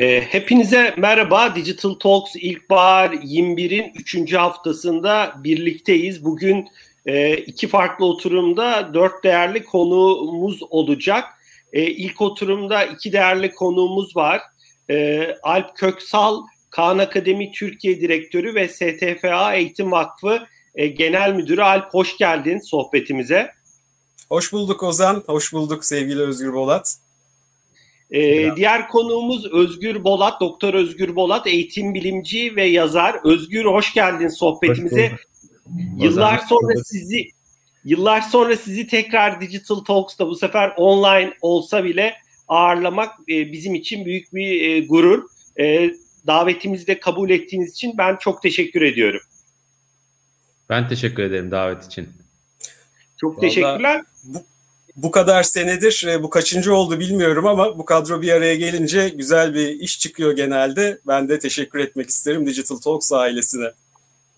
[0.00, 1.54] E, hepinize merhaba.
[1.54, 4.32] Digital Talks İlkbahar 21'in 3.
[4.34, 6.24] haftasında birlikteyiz.
[6.24, 6.68] Bugün
[7.06, 11.24] e, iki farklı oturumda dört değerli konuğumuz olacak.
[11.72, 14.40] E, ilk oturumda iki değerli konuğumuz var.
[14.90, 21.62] E, Alp Köksal, Kaan Akademi Türkiye Direktörü ve STFA Eğitim Vakfı e, Genel Müdürü.
[21.62, 23.50] Alp hoş geldin sohbetimize.
[24.28, 26.96] Hoş bulduk Ozan, hoş bulduk sevgili Özgür Bolat.
[28.12, 33.16] Ee, diğer konuğumuz Özgür Bolat, Doktor Özgür Bolat, eğitim bilimci ve yazar.
[33.24, 35.10] Özgür hoş geldin sohbetimize.
[35.10, 35.20] Hoş
[35.98, 37.28] yıllar sonra sizi
[37.84, 42.14] yıllar sonra sizi tekrar Digital Talks'ta bu sefer online olsa bile
[42.48, 45.24] ağırlamak e, bizim için büyük bir e, gurur.
[45.60, 45.90] E,
[46.26, 49.20] davetimizi de kabul ettiğiniz için ben çok teşekkür ediyorum.
[50.68, 52.08] Ben teşekkür ederim davet için.
[53.16, 54.02] Çok Vallahi teşekkürler.
[54.24, 54.38] Bu,
[55.02, 59.54] bu kadar senedir e, bu kaçıncı oldu bilmiyorum ama bu kadro bir araya gelince güzel
[59.54, 60.98] bir iş çıkıyor genelde.
[61.06, 63.66] Ben de teşekkür etmek isterim Digital Talks ailesine.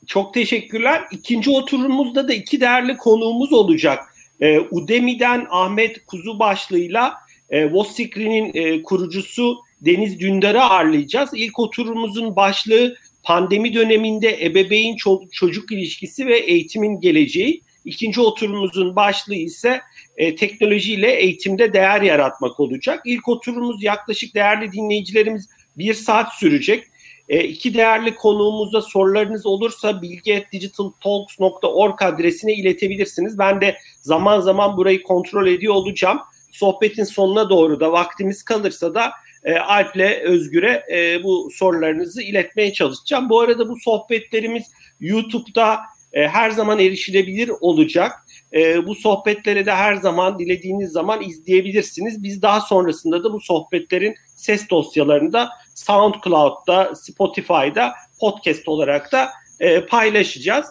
[0.06, 1.04] Çok teşekkürler.
[1.12, 3.98] İkinci oturumumuzda da iki değerli konuğumuz olacak.
[4.40, 7.14] Ee, Udemy'den Ahmet Kuzubaşlı'yla
[7.50, 11.30] e, Vossicre'nin e, kurucusu Deniz Dündar'ı ağırlayacağız.
[11.34, 14.96] İlk oturumumuzun başlığı pandemi döneminde ebeveyn
[15.32, 17.62] çocuk ilişkisi ve eğitimin geleceği.
[17.84, 19.80] İkinci oturumumuzun başlığı ise
[20.22, 23.02] e, teknolojiyle eğitimde değer yaratmak olacak.
[23.04, 26.84] İlk oturumumuz yaklaşık değerli dinleyicilerimiz bir saat sürecek.
[27.28, 33.38] E, iki değerli konuğumuzda sorularınız olursa bilgi.digitaltalks.org adresine iletebilirsiniz.
[33.38, 36.18] Ben de zaman zaman burayı kontrol ediyor olacağım.
[36.52, 39.12] Sohbetin sonuna doğru da vaktimiz kalırsa da
[39.44, 43.28] e, Alp'le Özgür'e e, bu sorularınızı iletmeye çalışacağım.
[43.28, 45.80] Bu arada bu sohbetlerimiz YouTube'da
[46.12, 48.21] e, her zaman erişilebilir olacak.
[48.54, 52.22] E, bu sohbetleri de her zaman dilediğiniz zaman izleyebilirsiniz.
[52.22, 59.28] Biz daha sonrasında da bu sohbetlerin ses dosyalarını da SoundCloud'da, Spotify'da podcast olarak da
[59.60, 60.66] e, paylaşacağız.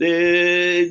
[0.00, 0.06] E,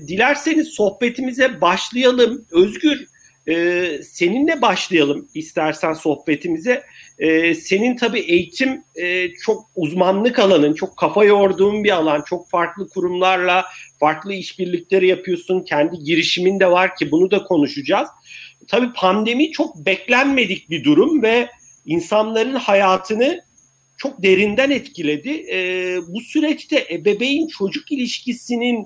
[0.07, 2.45] dilerseniz sohbetimize başlayalım.
[2.51, 3.07] Özgür,
[3.47, 6.83] e, seninle başlayalım istersen sohbetimize.
[7.19, 12.23] E, senin tabii eğitim e, çok uzmanlık alanın, çok kafa yorduğun bir alan.
[12.28, 13.66] Çok farklı kurumlarla
[14.00, 15.61] farklı işbirlikleri yapıyorsun.
[15.61, 18.09] Kendi girişimin de var ki bunu da konuşacağız.
[18.67, 21.50] Tabii pandemi çok beklenmedik bir durum ve
[21.85, 23.41] insanların hayatını
[23.97, 25.45] çok derinden etkiledi.
[25.51, 25.57] E,
[26.07, 28.85] bu süreçte ebeveyn çocuk ilişkisinin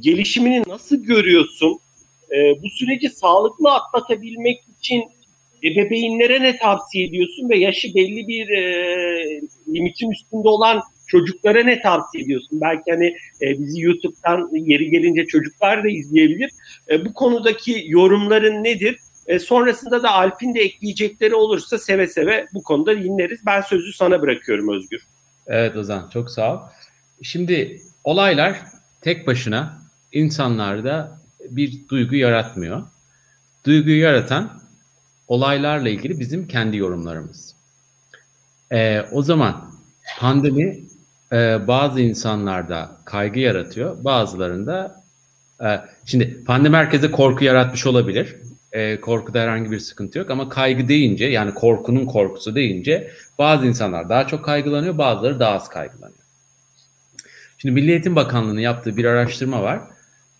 [0.00, 1.80] gelişimini nasıl görüyorsun?
[2.32, 5.04] E, bu süreci sağlıklı atlatabilmek için
[5.64, 8.62] ebeveynlere ne tavsiye ediyorsun ve yaşı belli bir e,
[9.68, 12.60] limitin üstünde olan çocuklara ne tavsiye ediyorsun?
[12.60, 13.06] Belki hani
[13.42, 16.50] e, bizi YouTube'dan yeri gelince çocuklar da izleyebilir.
[16.90, 18.96] E, bu konudaki yorumların nedir?
[19.26, 23.40] E, sonrasında da Alp'in de ekleyecekleri olursa seve seve bu konuda dinleriz.
[23.46, 25.02] Ben sözü sana bırakıyorum Özgür.
[25.46, 26.58] Evet Ozan çok sağ ol.
[27.22, 28.58] Şimdi olaylar
[29.00, 29.78] tek başına
[30.12, 31.17] insanlarda
[31.50, 32.82] bir duygu yaratmıyor.
[33.66, 34.60] Duyguyu yaratan
[35.28, 37.54] olaylarla ilgili bizim kendi yorumlarımız.
[38.72, 39.70] Ee, o zaman
[40.18, 40.80] pandemi
[41.32, 45.02] e, bazı insanlarda kaygı yaratıyor, bazılarında
[45.64, 48.36] e, şimdi pandemi merkeze korku yaratmış olabilir.
[48.72, 54.08] E, korkuda herhangi bir sıkıntı yok ama kaygı deyince yani korkunun korkusu deyince bazı insanlar
[54.08, 56.18] daha çok kaygılanıyor, bazıları daha az kaygılanıyor.
[57.58, 59.80] Şimdi Milli Eğitim Bakanlığı'nın yaptığı bir araştırma var.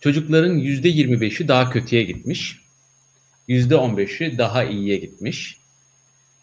[0.01, 2.61] Çocukların %25'i daha kötüye gitmiş.
[3.49, 5.59] %15'i daha iyiye gitmiş.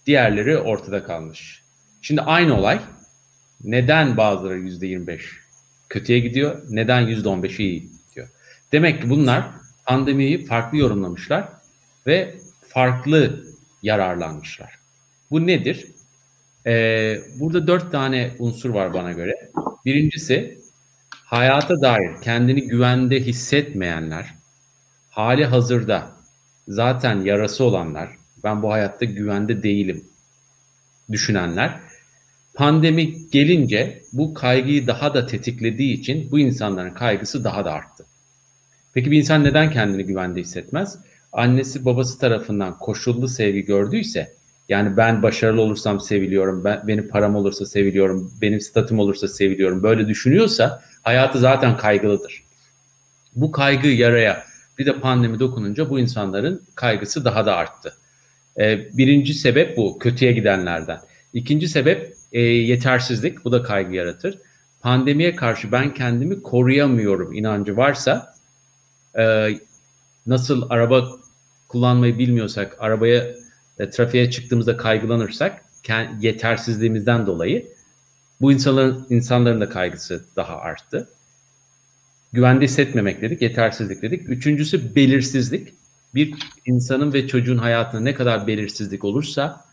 [0.06, 1.62] Diğerleri ortada kalmış.
[2.02, 2.82] Şimdi aynı olay
[3.64, 5.20] neden bazıları %25
[5.90, 8.30] kötüye gidiyor, neden %15 iyi gidiyor?
[8.72, 9.46] Demek ki bunlar
[9.86, 11.48] pandemiyi farklı yorumlamışlar
[12.08, 12.36] ve
[12.68, 13.46] farklı
[13.84, 14.80] yararlanmışlar.
[15.32, 15.86] Bu nedir?
[16.66, 19.52] Ee, burada dört tane unsur var bana göre.
[19.86, 20.60] Birincisi
[21.26, 24.36] hayata dair kendini güvende hissetmeyenler,
[25.10, 26.12] hali hazırda
[26.68, 28.10] zaten yarası olanlar,
[28.44, 30.04] ben bu hayatta güvende değilim
[31.12, 31.80] düşünenler
[32.54, 38.06] pandemi gelince bu kaygıyı daha da tetiklediği için bu insanların kaygısı daha da arttı.
[38.94, 41.00] Peki bir insan neden kendini güvende hissetmez?
[41.34, 44.34] Annesi babası tarafından koşullu sevgi gördüyse
[44.70, 50.08] yani ben başarılı olursam seviliyorum, ben, benim param olursa seviliyorum, benim statüm olursa seviliyorum böyle
[50.08, 52.44] düşünüyorsa hayatı zaten kaygılıdır.
[53.36, 54.46] Bu kaygı yaraya
[54.78, 57.94] bir de pandemi dokununca bu insanların kaygısı daha da arttı.
[58.60, 61.00] Ee, birinci sebep bu kötüye gidenlerden.
[61.34, 63.46] İkinci sebep e, yetersizlik.
[63.46, 64.40] Bu da kaygı yaratır.
[64.82, 68.36] Pandemiye karşı ben kendimi koruyamıyorum inancı varsa
[69.18, 69.50] e,
[70.28, 71.08] nasıl araba
[71.68, 73.26] kullanmayı bilmiyorsak, arabaya
[73.80, 75.66] e, trafiğe çıktığımızda kaygılanırsak
[76.20, 77.75] yetersizliğimizden dolayı
[78.42, 81.10] bu insanların insanların da kaygısı daha arttı.
[82.34, 84.30] Güvende hissetmemek dedik, yetersizlik dedik.
[84.30, 85.74] Üçüncüsü belirsizlik.
[86.16, 86.34] Bir
[86.66, 89.66] insanın ve çocuğun hayatında ne kadar belirsizlik olursa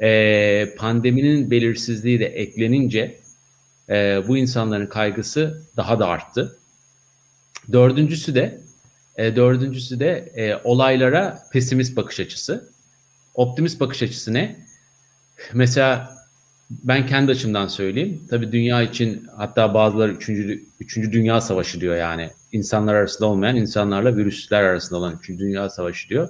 [0.00, 3.20] e, pandeminin belirsizliği de eklenince
[3.88, 6.58] e, bu insanların kaygısı daha da arttı.
[7.72, 8.60] Dördüncüsü de
[9.16, 12.70] e, dördüncüsü de olaylara pesimist bakış açısı.
[13.34, 14.56] Optimist bakış açısı ne?
[15.52, 16.17] Mesela
[16.70, 18.20] ben kendi açımdan söyleyeyim.
[18.30, 22.30] Tabii dünya için hatta bazıları üçüncü, üçüncü Dünya Savaşı diyor yani.
[22.52, 26.28] insanlar arasında olmayan insanlarla virüsler arasında olan üçüncü Dünya Savaşı diyor.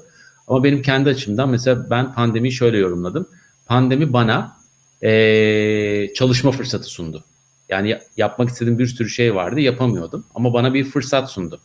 [0.49, 3.29] Ama benim kendi açımdan mesela ben pandemiyi şöyle yorumladım.
[3.67, 4.59] Pandemi bana
[5.03, 7.25] ee, çalışma fırsatı sundu.
[7.69, 11.61] Yani yapmak istediğim bir sürü şey vardı yapamıyordum ama bana bir fırsat sundu.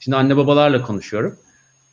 [0.00, 1.38] Şimdi anne babalarla konuşuyorum.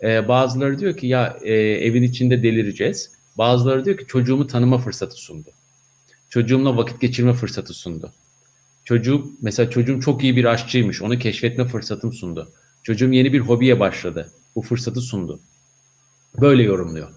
[0.04, 3.12] Ee, bazıları diyor ki ya e, evin içinde delireceğiz.
[3.38, 5.50] Bazıları diyor ki çocuğumu tanıma fırsatı sundu.
[6.36, 8.12] Çocuğumla vakit geçirme fırsatı sundu.
[8.86, 11.02] Çocuğum mesela çocuğum çok iyi bir aşçıymış.
[11.02, 12.52] Onu keşfetme fırsatım sundu.
[12.84, 14.32] Çocuğum yeni bir hobiye başladı.
[14.56, 15.40] Bu fırsatı sundu.
[16.42, 17.10] Böyle yorumluyor.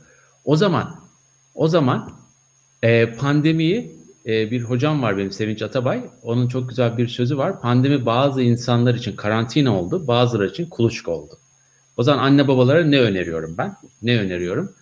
[0.45, 1.01] O zaman
[1.55, 2.13] o zaman
[2.83, 6.05] e, pandemiyi e, bir hocam var benim Sevinç Atabay.
[6.23, 7.61] Onun çok güzel bir sözü var.
[7.61, 11.39] Pandemi bazı insanlar için karantina oldu, bazıları için kuluçka oldu.
[11.97, 13.75] O zaman anne babalara ne öneriyorum ben?
[14.03, 14.73] Ne öneriyorum?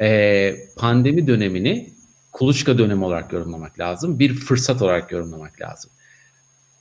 [0.00, 1.95] E, pandemi dönemini
[2.36, 4.18] kuluçka dönemi olarak yorumlamak lazım.
[4.18, 5.90] Bir fırsat olarak yorumlamak lazım.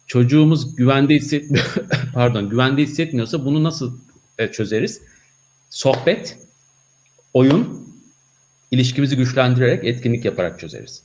[0.08, 1.76] Çocuğumuz güvende hissetmiyor,
[2.14, 4.00] pardon güvende hissetmiyorsa bunu nasıl
[4.38, 5.02] e, çözeriz?
[5.70, 6.38] Sohbet,
[7.34, 7.90] oyun,
[8.72, 11.04] ilişkimizi güçlendirerek, etkinlik yaparak çözeriz.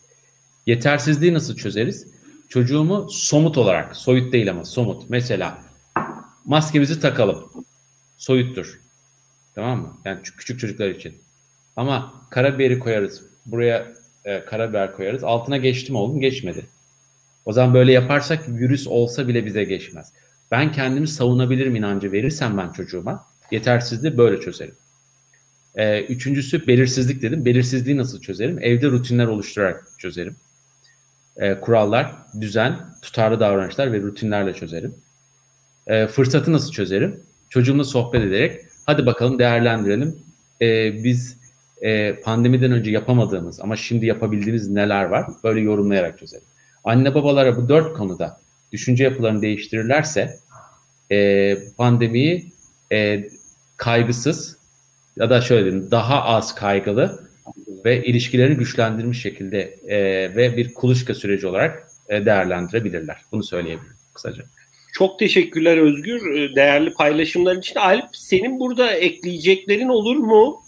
[0.66, 2.06] Yetersizliği nasıl çözeriz?
[2.48, 5.10] Çocuğumu somut olarak, soyut değil ama somut.
[5.10, 5.62] Mesela
[6.44, 7.52] maskemizi takalım.
[8.16, 8.80] Soyuttur.
[9.54, 9.96] Tamam mı?
[10.04, 11.14] Yani küçük çocuklar için.
[11.76, 13.22] Ama karabiberi koyarız.
[13.46, 13.99] Buraya
[14.30, 15.24] e, karabiber koyarız.
[15.24, 16.20] Altına geçti mi oğlum?
[16.20, 16.66] Geçmedi.
[17.44, 20.12] O zaman böyle yaparsak virüs olsa bile bize geçmez.
[20.50, 24.74] Ben kendimi savunabilirim inancı verirsem ben çocuğuma yetersizliği böyle çözerim.
[25.74, 27.44] Ee, üçüncüsü belirsizlik dedim.
[27.44, 28.58] Belirsizliği nasıl çözerim?
[28.62, 30.36] Evde rutinler oluşturarak çözerim.
[31.36, 34.94] Ee, kurallar, düzen, tutarlı davranışlar ve rutinlerle çözerim.
[35.86, 37.20] Ee, fırsatı nasıl çözerim?
[37.48, 40.18] Çocuğumla sohbet ederek hadi bakalım değerlendirelim.
[40.62, 41.39] Ee, biz
[41.80, 45.26] e, pandemiden önce yapamadığımız ama şimdi yapabildiğimiz neler var?
[45.44, 46.44] Böyle yorumlayarak çözelim.
[46.84, 48.40] Anne babalara bu dört konuda
[48.72, 50.36] düşünce yapılarını değiştirirlerse
[51.12, 52.52] e, pandemiyi
[52.92, 53.28] e,
[53.76, 54.56] kaygısız
[55.16, 57.30] ya da şöyle diyeyim daha az kaygılı
[57.84, 59.98] ve ilişkilerini güçlendirmiş şekilde e,
[60.36, 63.16] ve bir kuluçka süreci olarak e, değerlendirebilirler.
[63.32, 64.44] Bunu söyleyebilirim kısaca.
[64.92, 67.76] Çok teşekkürler Özgür e, değerli paylaşımların için.
[67.76, 70.60] Alp senin burada ekleyeceklerin olur mu?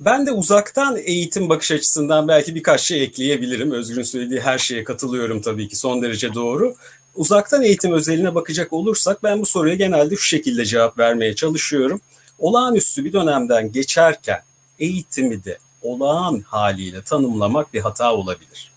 [0.00, 3.72] Ben de uzaktan eğitim bakış açısından belki birkaç şey ekleyebilirim.
[3.72, 6.74] Özgür'ün söylediği her şeye katılıyorum tabii ki son derece doğru.
[7.14, 12.00] Uzaktan eğitim özeline bakacak olursak ben bu soruya genelde şu şekilde cevap vermeye çalışıyorum.
[12.38, 14.42] Olağanüstü bir dönemden geçerken
[14.78, 18.72] eğitimi de olağan haliyle tanımlamak bir hata olabilir.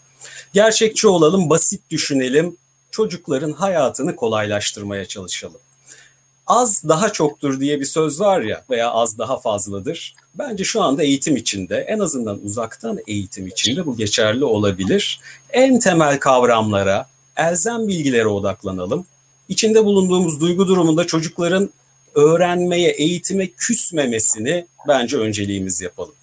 [0.53, 2.57] Gerçekçi olalım, basit düşünelim,
[2.91, 5.61] çocukların hayatını kolaylaştırmaya çalışalım.
[6.47, 10.15] Az daha çoktur diye bir söz var ya veya az daha fazladır.
[10.37, 15.19] Bence şu anda eğitim içinde en azından uzaktan eğitim içinde bu geçerli olabilir.
[15.49, 19.05] En temel kavramlara, elzem bilgilere odaklanalım.
[19.49, 21.69] İçinde bulunduğumuz duygu durumunda çocukların
[22.15, 26.13] öğrenmeye, eğitime küsmemesini bence önceliğimiz yapalım.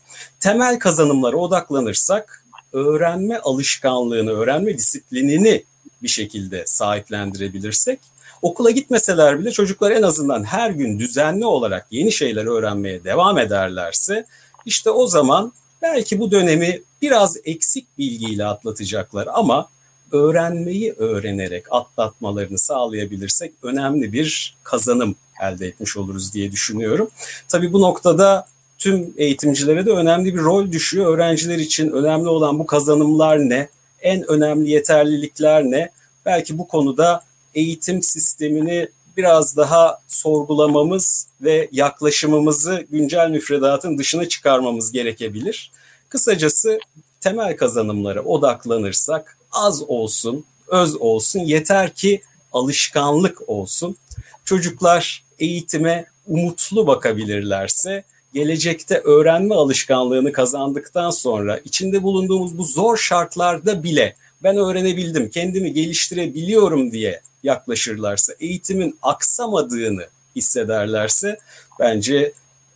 [0.41, 5.65] Temel kazanımlara odaklanırsak öğrenme alışkanlığını, öğrenme disiplinini
[6.03, 8.01] bir şekilde sahiplendirebilirsek
[8.43, 14.25] okula gitmeseler bile çocuklar en azından her gün düzenli olarak yeni şeyler öğrenmeye devam ederlerse
[14.67, 19.69] işte o zaman belki bu dönemi biraz eksik bilgiyle atlatacaklar ama
[20.13, 27.11] öğrenmeyi öğrenerek atlatmalarını sağlayabilirsek önemli bir kazanım elde etmiş oluruz diye düşünüyorum.
[27.49, 28.47] Tabii bu noktada
[28.79, 31.15] tüm eğitimcilere de önemli bir rol düşüyor.
[31.15, 33.69] Öğrenciler için önemli olan bu kazanımlar ne?
[34.01, 35.91] En önemli yeterlilikler ne?
[36.27, 37.23] Belki bu konuda
[37.55, 45.71] eğitim sistemini biraz daha sorgulamamız ve yaklaşımımızı güncel müfredatın dışına çıkarmamız gerekebilir.
[46.09, 46.79] Kısacası
[47.21, 52.21] temel kazanımlara odaklanırsak az olsun, öz olsun yeter ki
[52.53, 53.97] alışkanlık olsun.
[54.45, 58.05] Çocuklar eğitime umutlu bakabilirlerse
[58.35, 66.93] gelecekte öğrenme alışkanlığını kazandıktan sonra içinde bulunduğumuz bu zor şartlarda bile ben öğrenebildim, kendimi geliştirebiliyorum
[66.93, 70.07] diye yaklaşırlarsa, eğitimin aksamadığını
[70.37, 71.39] hissederlerse
[71.81, 72.33] bence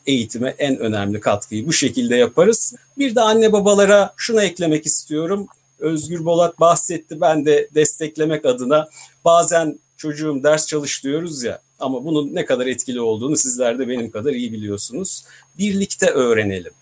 [0.06, 2.74] eğitime en önemli katkıyı bu şekilde yaparız.
[2.98, 5.46] Bir de anne babalara şunu eklemek istiyorum.
[5.78, 8.88] Özgür Bolat bahsetti ben de desteklemek adına
[9.24, 14.10] bazen çocuğum ders çalış diyoruz ya ama bunun ne kadar etkili olduğunu sizler de benim
[14.10, 15.24] kadar iyi biliyorsunuz.
[15.58, 16.72] Birlikte öğrenelim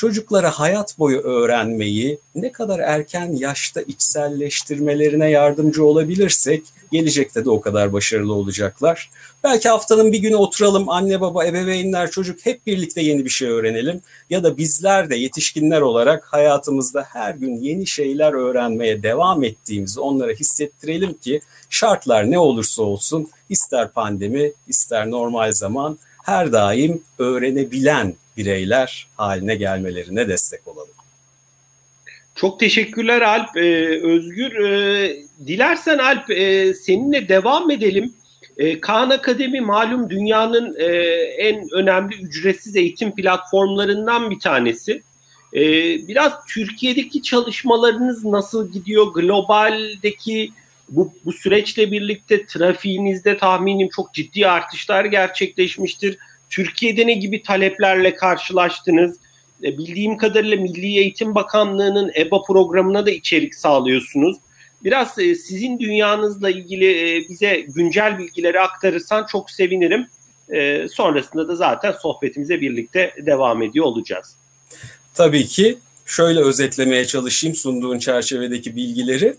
[0.00, 7.92] çocuklara hayat boyu öğrenmeyi ne kadar erken yaşta içselleştirmelerine yardımcı olabilirsek gelecekte de o kadar
[7.92, 9.10] başarılı olacaklar.
[9.44, 14.00] Belki haftanın bir günü oturalım anne baba ebeveynler çocuk hep birlikte yeni bir şey öğrenelim
[14.30, 20.32] ya da bizler de yetişkinler olarak hayatımızda her gün yeni şeyler öğrenmeye devam ettiğimizi onlara
[20.32, 21.40] hissettirelim ki
[21.70, 30.28] şartlar ne olursa olsun ister pandemi ister normal zaman her daim öğrenebilen bireyler haline gelmelerine
[30.28, 30.94] destek olalım.
[32.34, 33.56] Çok teşekkürler Alp.
[33.56, 38.14] Ee, Özgür, e, dilersen Alp e, seninle devam edelim.
[38.58, 40.86] E, Kaan Akademi malum dünyanın e,
[41.38, 45.02] en önemli ücretsiz eğitim platformlarından bir tanesi.
[45.54, 45.62] E,
[46.08, 49.14] biraz Türkiye'deki çalışmalarınız nasıl gidiyor?
[49.14, 50.52] Globaldeki
[50.88, 56.18] bu, bu süreçle birlikte trafiğinizde tahminim çok ciddi artışlar gerçekleşmiştir.
[56.50, 59.16] Türkiye'de ne gibi taleplerle karşılaştınız?
[59.62, 64.36] E, bildiğim kadarıyla Milli Eğitim Bakanlığı'nın EBA programına da içerik sağlıyorsunuz.
[64.84, 70.06] Biraz e, sizin dünyanızla ilgili e, bize güncel bilgileri aktarırsan çok sevinirim.
[70.92, 74.36] Sonrasında da zaten sohbetimize birlikte devam ediyor olacağız.
[75.14, 75.78] Tabii ki.
[76.06, 79.36] Şöyle özetlemeye çalışayım sunduğun çerçevedeki bilgileri.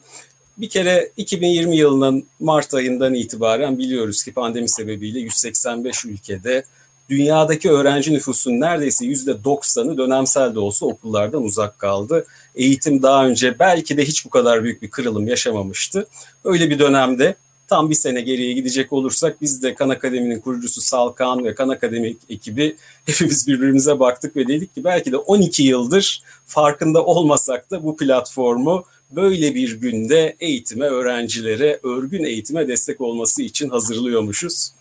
[0.58, 6.64] Bir kere 2020 yılının Mart ayından itibaren biliyoruz ki pandemi sebebiyle 185 ülkede
[7.12, 12.26] dünyadaki öğrenci nüfusunun neredeyse yüzde doksanı dönemsel de olsa okullardan uzak kaldı.
[12.56, 16.08] Eğitim daha önce belki de hiç bu kadar büyük bir kırılım yaşamamıştı.
[16.44, 17.36] Öyle bir dönemde
[17.68, 22.16] tam bir sene geriye gidecek olursak biz de Kan Akademi'nin kurucusu Salkan ve Kan Akademi
[22.30, 22.76] ekibi
[23.06, 28.84] hepimiz birbirimize baktık ve dedik ki belki de 12 yıldır farkında olmasak da bu platformu
[29.12, 34.72] böyle bir günde eğitime, öğrencilere, örgün eğitime destek olması için hazırlıyormuşuz.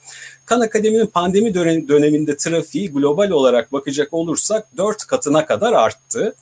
[0.51, 1.55] Kan Akademi'nin pandemi
[1.89, 6.35] döneminde trafiği global olarak bakacak olursak 4 katına kadar arttı.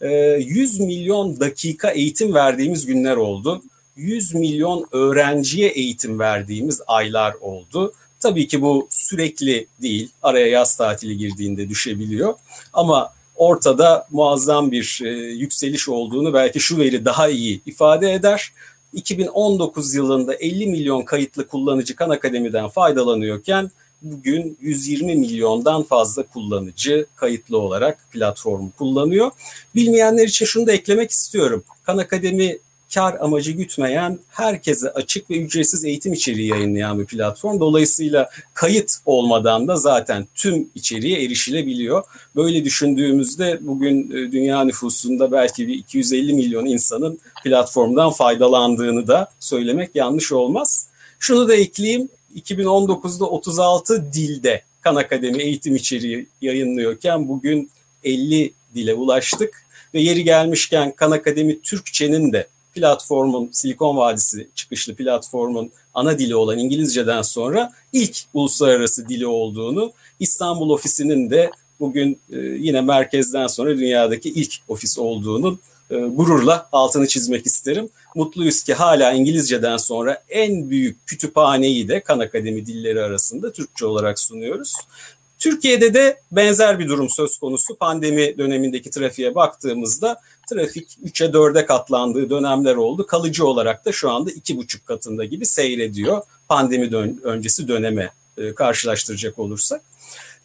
[0.00, 3.62] 100 ee, milyon dakika eğitim verdiğimiz günler oldu.
[3.96, 7.92] 100 milyon öğrenciye eğitim verdiğimiz aylar oldu.
[8.20, 10.10] Tabii ki bu sürekli değil.
[10.22, 12.34] Araya yaz tatili girdiğinde düşebiliyor.
[12.72, 18.52] Ama ortada muazzam bir e, yükseliş olduğunu belki şu veri daha iyi ifade eder.
[18.92, 23.70] 2019 yılında 50 milyon kayıtlı kullanıcı Kan Akademi'den faydalanıyorken
[24.02, 29.30] bugün 120 milyondan fazla kullanıcı kayıtlı olarak platformu kullanıyor.
[29.74, 31.64] Bilmeyenler için şunu da eklemek istiyorum.
[31.82, 32.58] Kan Akademi
[32.94, 37.60] kar amacı gütmeyen, herkese açık ve ücretsiz eğitim içeriği yayınlayan bir platform.
[37.60, 42.04] Dolayısıyla kayıt olmadan da zaten tüm içeriğe erişilebiliyor.
[42.36, 49.90] Böyle düşündüğümüzde bugün e, dünya nüfusunda belki bir 250 milyon insanın platformdan faydalandığını da söylemek
[49.94, 50.88] yanlış olmaz.
[51.18, 52.08] Şunu da ekleyeyim.
[52.36, 57.70] 2019'da 36 dilde Kan Akademi eğitim içeriği yayınlıyorken bugün
[58.04, 59.62] 50 dile ulaştık
[59.94, 62.46] ve yeri gelmişken Kan Akademi Türkçenin de
[62.78, 70.70] platformun, Silikon Vadisi çıkışlı platformun ana dili olan İngilizceden sonra ilk uluslararası dili olduğunu, İstanbul
[70.70, 75.58] ofisinin de bugün e, yine merkezden sonra dünyadaki ilk ofis olduğunu
[75.90, 77.88] e, gururla altını çizmek isterim.
[78.14, 84.18] Mutluyuz ki hala İngilizceden sonra en büyük kütüphaneyi de Kan Akademi dilleri arasında Türkçe olarak
[84.18, 84.74] sunuyoruz.
[85.38, 87.76] Türkiye'de de benzer bir durum söz konusu.
[87.76, 93.06] Pandemi dönemindeki trafiğe baktığımızda trafik 3'e 4'e katlandığı dönemler oldu.
[93.06, 99.38] Kalıcı olarak da şu anda 2,5 katında gibi seyrediyor pandemi dön öncesi döneme e, karşılaştıracak
[99.38, 99.82] olursak.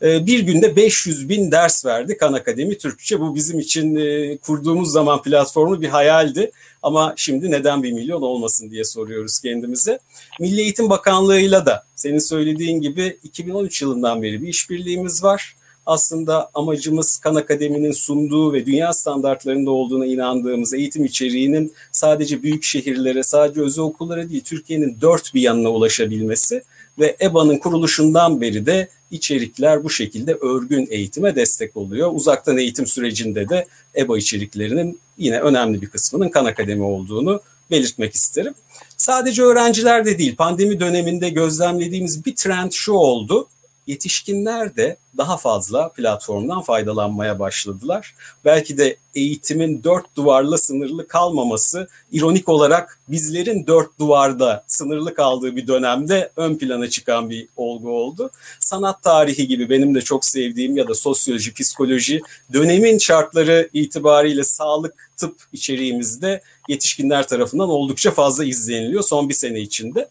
[0.03, 3.19] E, bir günde 500 bin ders verdi Kan Akademi Türkçe.
[3.19, 6.51] Bu bizim için e, kurduğumuz zaman platformu bir hayaldi.
[6.83, 10.00] Ama şimdi neden bir milyon olmasın diye soruyoruz kendimize.
[10.39, 15.55] Milli Eğitim Bakanlığı'yla da senin söylediğin gibi 2013 yılından beri bir işbirliğimiz var
[15.86, 23.24] aslında amacımız Kan Akademi'nin sunduğu ve dünya standartlarında olduğuna inandığımız eğitim içeriğinin sadece büyük şehirlere,
[23.24, 26.63] sadece özel okullara değil Türkiye'nin dört bir yanına ulaşabilmesi
[27.00, 32.12] ve EBA'nın kuruluşundan beri de içerikler bu şekilde örgün eğitime destek oluyor.
[32.13, 38.53] Uzaktan eğitim sürecinde de EBA içeriklerinin yine önemli bir kısmının Kan Akademi olduğunu belirtmek isterim.
[38.97, 43.47] Sadece öğrenciler de değil, pandemi döneminde gözlemlediğimiz bir trend şu oldu
[43.87, 48.15] yetişkinler de daha fazla platformdan faydalanmaya başladılar.
[48.45, 55.67] Belki de eğitimin dört duvarla sınırlı kalmaması ironik olarak bizlerin dört duvarda sınırlı kaldığı bir
[55.67, 58.29] dönemde ön plana çıkan bir olgu oldu.
[58.59, 62.21] Sanat tarihi gibi benim de çok sevdiğim ya da sosyoloji, psikoloji
[62.53, 70.09] dönemin şartları itibariyle sağlık, tıp içeriğimizde yetişkinler tarafından oldukça fazla izleniliyor son bir sene içinde.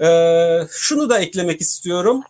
[0.00, 2.22] Ee, şunu da eklemek istiyorum.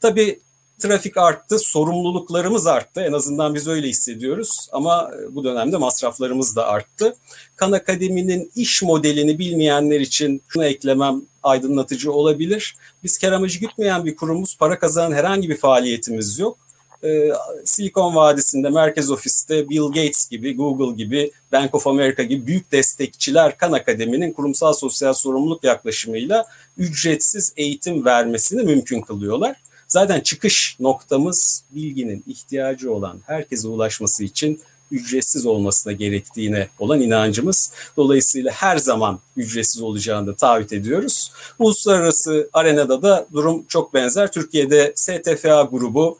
[0.00, 0.40] Tabii
[0.78, 3.00] trafik arttı, sorumluluklarımız arttı.
[3.00, 4.68] En azından biz öyle hissediyoruz.
[4.72, 7.16] Ama e, bu dönemde masraflarımız da arttı.
[7.56, 12.76] Kan Akademi'nin iş modelini bilmeyenler için şunu eklemem aydınlatıcı olabilir.
[13.04, 16.58] Biz kar amacı gütmeyen bir kurumuz, para kazanan herhangi bir faaliyetimiz yok.
[17.04, 17.30] Ee,
[17.64, 23.56] Silikon Vadisi'nde, merkez ofiste Bill Gates gibi, Google gibi, Bank of America gibi büyük destekçiler
[23.56, 26.46] Kan Akademi'nin kurumsal sosyal sorumluluk yaklaşımıyla
[26.78, 29.56] ücretsiz eğitim vermesini mümkün kılıyorlar.
[29.90, 37.72] Zaten çıkış noktamız bilginin ihtiyacı olan herkese ulaşması için ücretsiz olmasına gerektiğine olan inancımız.
[37.96, 41.32] Dolayısıyla her zaman ücretsiz olacağını da taahhüt ediyoruz.
[41.58, 44.32] Uluslararası arenada da durum çok benzer.
[44.32, 46.18] Türkiye'de STFA grubu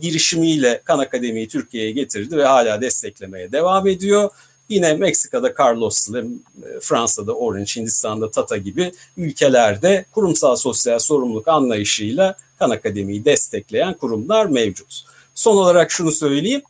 [0.00, 4.30] girişimiyle Kan Akademi'yi Türkiye'ye getirdi ve hala desteklemeye devam ediyor.
[4.72, 6.42] Yine Meksika'da Carlos Slim,
[6.80, 15.04] Fransa'da Orange, Hindistan'da Tata gibi ülkelerde kurumsal sosyal sorumluluk anlayışıyla Kan Akademi'yi destekleyen kurumlar mevcut.
[15.34, 16.62] Son olarak şunu söyleyeyim.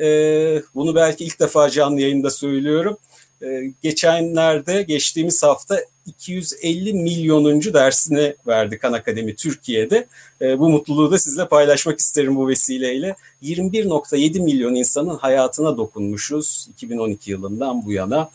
[0.00, 2.96] Ee, bunu belki ilk defa canlı yayında söylüyorum.
[3.42, 10.06] Ee, geçenlerde geçtiğimiz hafta 250 milyonuncu dersini verdi Kan Akademi Türkiye'de.
[10.40, 13.16] Ee, bu mutluluğu da sizle paylaşmak isterim bu vesileyle.
[13.42, 18.30] 21.7 milyon insanın hayatına dokunmuşuz 2012 yılından bu yana.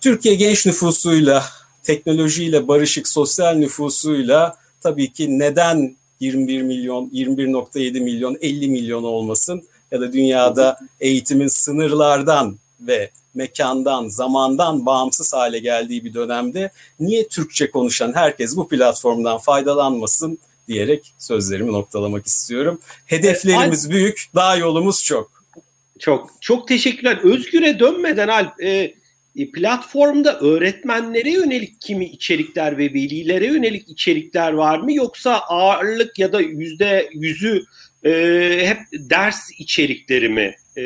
[0.00, 1.44] Türkiye genç nüfusuyla,
[1.82, 10.00] teknolojiyle barışık sosyal nüfusuyla tabii ki neden 21 milyon, 21.7 milyon, 50 milyon olmasın ya
[10.00, 12.58] da dünyada eğitimin sınırlardan
[12.88, 20.38] ve mekandan, zamandan bağımsız hale geldiği bir dönemde niye Türkçe konuşan herkes bu platformdan faydalanmasın
[20.68, 22.80] diyerek sözlerimi noktalamak istiyorum.
[23.06, 25.44] Hedeflerimiz Alp, büyük, daha yolumuz çok.
[25.98, 27.18] Çok çok teşekkürler.
[27.22, 28.94] Özgür'e dönmeden Alp, e,
[29.36, 36.32] e, platformda öğretmenlere yönelik kimi içerikler ve velilere yönelik içerikler var mı yoksa ağırlık ya
[36.32, 37.64] da yüzde yüzü
[38.04, 38.10] e,
[38.64, 40.54] hep ders içerikleri mi?
[40.76, 40.82] E,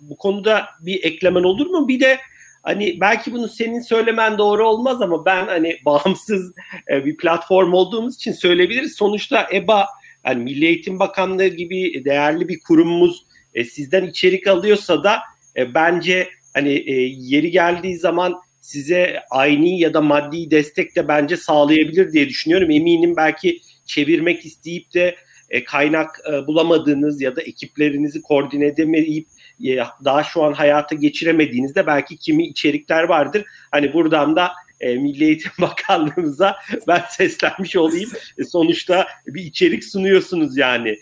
[0.00, 1.88] bu konuda bir eklemen olur mu?
[1.88, 2.18] Bir de
[2.62, 6.52] hani belki bunu senin söylemen doğru olmaz ama ben hani bağımsız
[6.90, 8.94] e, bir platform olduğumuz için söyleyebiliriz.
[8.96, 9.86] Sonuçta EBA
[10.26, 13.24] yani Milli Eğitim Bakanlığı gibi değerli bir kurumumuz
[13.54, 15.18] e, sizden içerik alıyorsa da
[15.56, 21.36] e, bence hani e, yeri geldiği zaman size aynı ya da maddi destek de bence
[21.36, 22.70] sağlayabilir diye düşünüyorum.
[22.70, 25.16] Eminim belki çevirmek isteyip de
[25.50, 29.28] e, kaynak e, bulamadığınız ya da ekiplerinizi koordine edemeyip
[29.64, 33.44] e, daha şu an hayata geçiremediğinizde belki kimi içerikler vardır.
[33.70, 36.56] Hani buradan da Milli Eğitim Bakanlığımıza
[36.88, 38.10] ben seslenmiş olayım.
[38.48, 40.98] Sonuçta bir içerik sunuyorsunuz yani.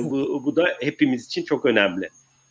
[0.00, 2.08] Bu, bu da hepimiz için çok önemli.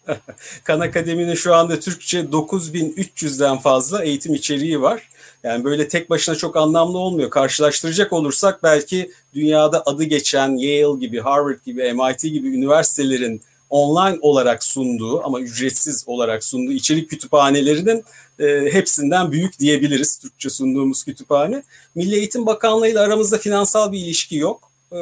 [0.64, 5.10] Kan Akademi'nin şu anda Türkçe 9300'den fazla eğitim içeriği var.
[5.44, 7.30] Yani böyle tek başına çok anlamlı olmuyor.
[7.30, 14.64] Karşılaştıracak olursak belki dünyada adı geçen Yale gibi, Harvard gibi, MIT gibi üniversitelerin online olarak
[14.64, 18.04] sunduğu ama ücretsiz olarak sunduğu içerik kütüphanelerinin
[18.40, 21.64] e, hepsinden büyük diyebiliriz Türkçe sunduğumuz kütüphane.
[21.96, 24.72] Milli Eğitim Bakanlığı ile aramızda finansal bir ilişki yok.
[24.92, 24.98] E,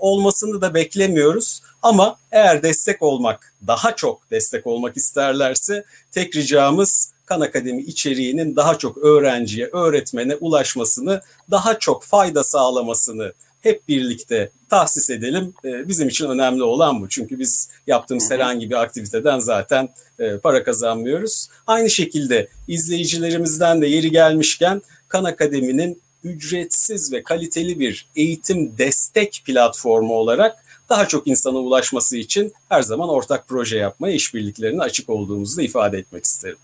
[0.00, 1.62] olmasını da beklemiyoruz.
[1.82, 8.78] Ama eğer destek olmak, daha çok destek olmak isterlerse tek ricamız Kan Akademi içeriğinin daha
[8.78, 15.54] çok öğrenciye, öğretmene ulaşmasını, daha çok fayda sağlamasını hep birlikte tahsis edelim.
[15.64, 17.08] Ee, bizim için önemli olan bu.
[17.08, 21.48] Çünkü biz yaptığımız herhangi bir aktiviteden zaten e, para kazanmıyoruz.
[21.66, 30.14] Aynı şekilde izleyicilerimizden de yeri gelmişken Kan Akademi'nin ücretsiz ve kaliteli bir eğitim destek platformu
[30.14, 35.62] olarak daha çok insana ulaşması için her zaman ortak proje yapmaya, işbirliklerine açık olduğumuzu da
[35.62, 36.58] ifade etmek isterim.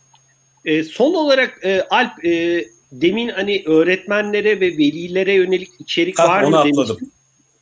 [0.65, 6.43] E, son olarak e, Alp, e, demin hani öğretmenlere ve velilere yönelik içerik ha, var
[6.43, 6.87] onu mı atladım.
[6.87, 7.13] demiştin?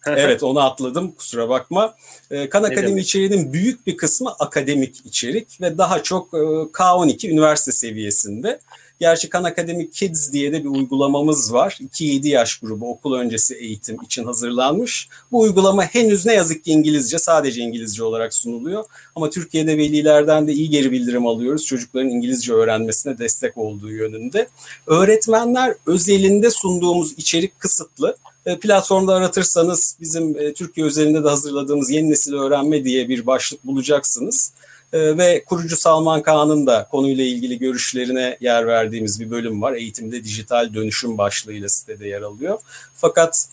[0.06, 1.94] evet onu atladım kusura bakma.
[2.30, 6.37] Ee, kan Akademi içeriğinin büyük bir kısmı akademik içerik ve daha çok e,
[6.72, 8.61] K12 üniversite seviyesinde.
[9.00, 11.78] Gerçi Kan Akademi Kids diye de bir uygulamamız var.
[11.92, 15.08] 2-7 yaş grubu okul öncesi eğitim için hazırlanmış.
[15.32, 18.84] Bu uygulama henüz ne yazık ki İngilizce, sadece İngilizce olarak sunuluyor.
[19.14, 21.66] Ama Türkiye'de velilerden de iyi geri bildirim alıyoruz.
[21.66, 24.48] Çocukların İngilizce öğrenmesine destek olduğu yönünde.
[24.87, 28.16] Öğretmenler özelinde sunduğumuz içerik kısıtlı.
[28.46, 33.66] E, platformda aratırsanız bizim e, Türkiye özelinde de hazırladığımız yeni nesil öğrenme diye bir başlık
[33.66, 34.52] bulacaksınız.
[34.92, 39.72] E, ve kurucu Salman Kağan'ın da konuyla ilgili görüşlerine yer verdiğimiz bir bölüm var.
[39.72, 42.59] Eğitimde dijital dönüşüm başlığıyla sitede yer alıyor.
[42.94, 43.48] Fakat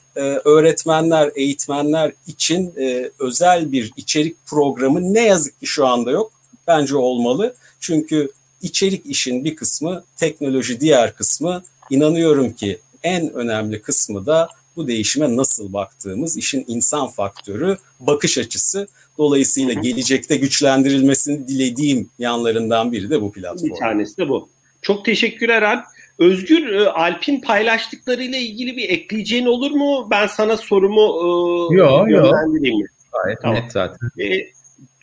[0.46, 2.74] öğretmenler, eğitmenler için
[3.20, 6.32] özel bir içerik programı ne yazık ki şu anda yok.
[6.68, 7.56] Bence olmalı.
[7.80, 11.64] Çünkü içerik işin bir kısmı, teknoloji diğer kısmı.
[11.90, 18.88] İnanıyorum ki en önemli kısmı da bu değişime nasıl baktığımız, işin insan faktörü, bakış açısı.
[19.18, 23.70] Dolayısıyla gelecekte güçlendirilmesini dilediğim yanlarından biri de bu platform.
[23.70, 24.50] Bir tanesi de bu.
[24.82, 25.86] Çok teşekkürler Alp.
[26.20, 30.08] Özgür, e, Alp'in paylaştıklarıyla ilgili bir ekleyeceğin olur mu?
[30.12, 32.80] Ben sana sorumu e, yo, yönlendireyim.
[32.80, 32.86] Yo.
[33.24, 33.58] Gayet tamam.
[33.58, 34.10] net zaten.
[34.20, 34.26] E,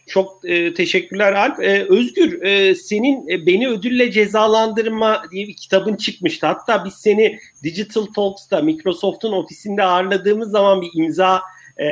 [0.07, 1.63] çok e, teşekkürler Alp.
[1.63, 6.47] E, Özgür, e, senin e, Beni Ödülle Cezalandırma diye bir kitabın çıkmıştı.
[6.47, 11.43] Hatta biz seni Digital Talks'ta Microsoft'un ofisinde ağırladığımız zaman bir imza
[11.77, 11.87] e,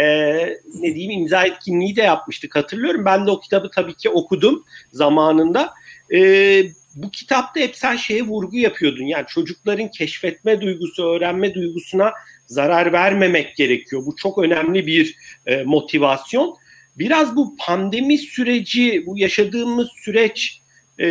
[0.74, 3.04] ne diyeyim imza etkinliği de yapmıştık hatırlıyorum.
[3.04, 5.74] Ben de o kitabı tabii ki okudum zamanında.
[6.14, 6.62] E,
[6.94, 9.04] bu kitapta hep sen şeye vurgu yapıyordun.
[9.04, 12.12] Yani çocukların keşfetme duygusu, öğrenme duygusuna
[12.46, 14.06] zarar vermemek gerekiyor.
[14.06, 16.56] Bu çok önemli bir e, motivasyon.
[16.98, 20.60] Biraz bu pandemi süreci, bu yaşadığımız süreç
[20.98, 21.06] e,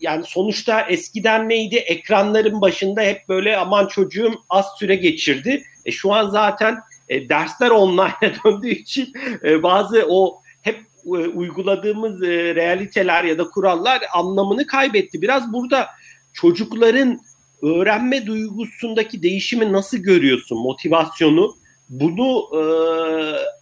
[0.00, 1.76] yani sonuçta eskiden neydi?
[1.76, 5.62] Ekranların başında hep böyle aman çocuğum az süre geçirdi.
[5.84, 9.12] E, şu an zaten e, dersler online'a döndüğü için
[9.44, 15.22] e, bazı o hep e, uyguladığımız e, realiteler ya da kurallar anlamını kaybetti.
[15.22, 15.88] Biraz burada
[16.32, 17.20] çocukların
[17.62, 20.58] öğrenme duygusundaki değişimi nasıl görüyorsun?
[20.58, 21.54] Motivasyonu
[21.92, 22.62] bunu e,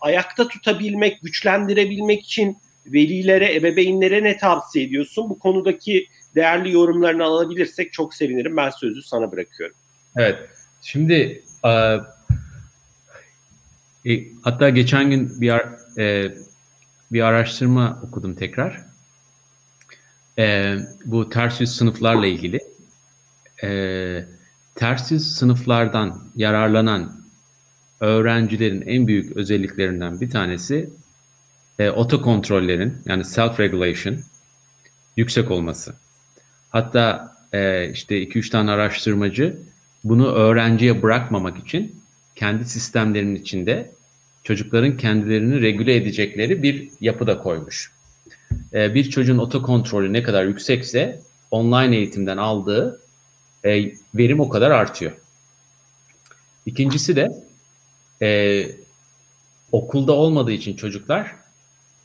[0.01, 5.31] ayakta tutabilmek, güçlendirebilmek için velilere, ebeveynlere ne tavsiye ediyorsun?
[5.31, 8.57] Bu konudaki değerli yorumlarını alabilirsek çok sevinirim.
[8.57, 9.77] Ben sözü sana bırakıyorum.
[10.17, 10.39] Evet.
[10.83, 11.71] Şimdi e,
[14.07, 15.53] e, hatta geçen gün bir
[15.99, 16.35] e,
[17.13, 18.81] bir araştırma okudum tekrar.
[20.39, 22.59] E, bu ters yüz sınıflarla ilgili.
[23.63, 24.25] E,
[24.75, 27.20] ters yüz sınıflardan yararlanan
[28.01, 30.91] öğrencilerin en büyük özelliklerinden bir tanesi
[31.79, 34.19] e, otokontrollerin yani self-regulation
[35.17, 35.95] yüksek olması.
[36.71, 39.59] Hatta e, işte 2-3 tane araştırmacı
[40.05, 42.03] bunu öğrenciye bırakmamak için
[42.35, 43.91] kendi sistemlerinin içinde
[44.45, 47.93] çocukların kendilerini regüle edecekleri bir yapı da koymuş.
[48.73, 53.01] E, bir çocuğun otokontrolü ne kadar yüksekse online eğitimden aldığı
[53.65, 55.13] e, verim o kadar artıyor.
[56.67, 57.50] İkincisi de
[58.23, 58.67] e,
[59.73, 61.35] okulda olmadığı için çocuklar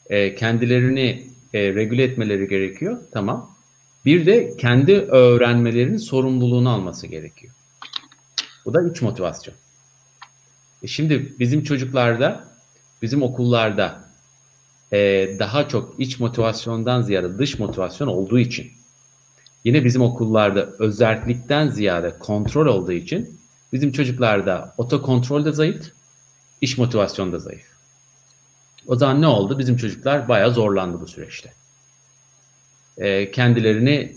[0.09, 2.97] e, kendilerini e, regüle etmeleri gerekiyor.
[3.11, 3.55] Tamam.
[4.05, 7.53] Bir de kendi öğrenmelerinin sorumluluğunu alması gerekiyor.
[8.65, 9.55] Bu da iç motivasyon.
[10.83, 12.47] E şimdi bizim çocuklarda,
[13.01, 14.05] bizim okullarda
[14.93, 18.71] e, daha çok iç motivasyondan ziyade dış motivasyon olduğu için
[19.63, 23.39] yine bizim okullarda özellikten ziyade kontrol olduğu için
[23.73, 25.91] bizim çocuklarda otokontrol de zayıf,
[26.61, 27.75] iş motivasyonu da zayıf.
[28.87, 29.59] O zaman ne oldu?
[29.59, 31.53] Bizim çocuklar bayağı zorlandı bu süreçte.
[32.97, 34.15] E, kendilerini,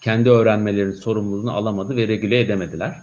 [0.00, 3.00] kendi öğrenmelerinin sorumluluğunu alamadı ve regüle edemediler.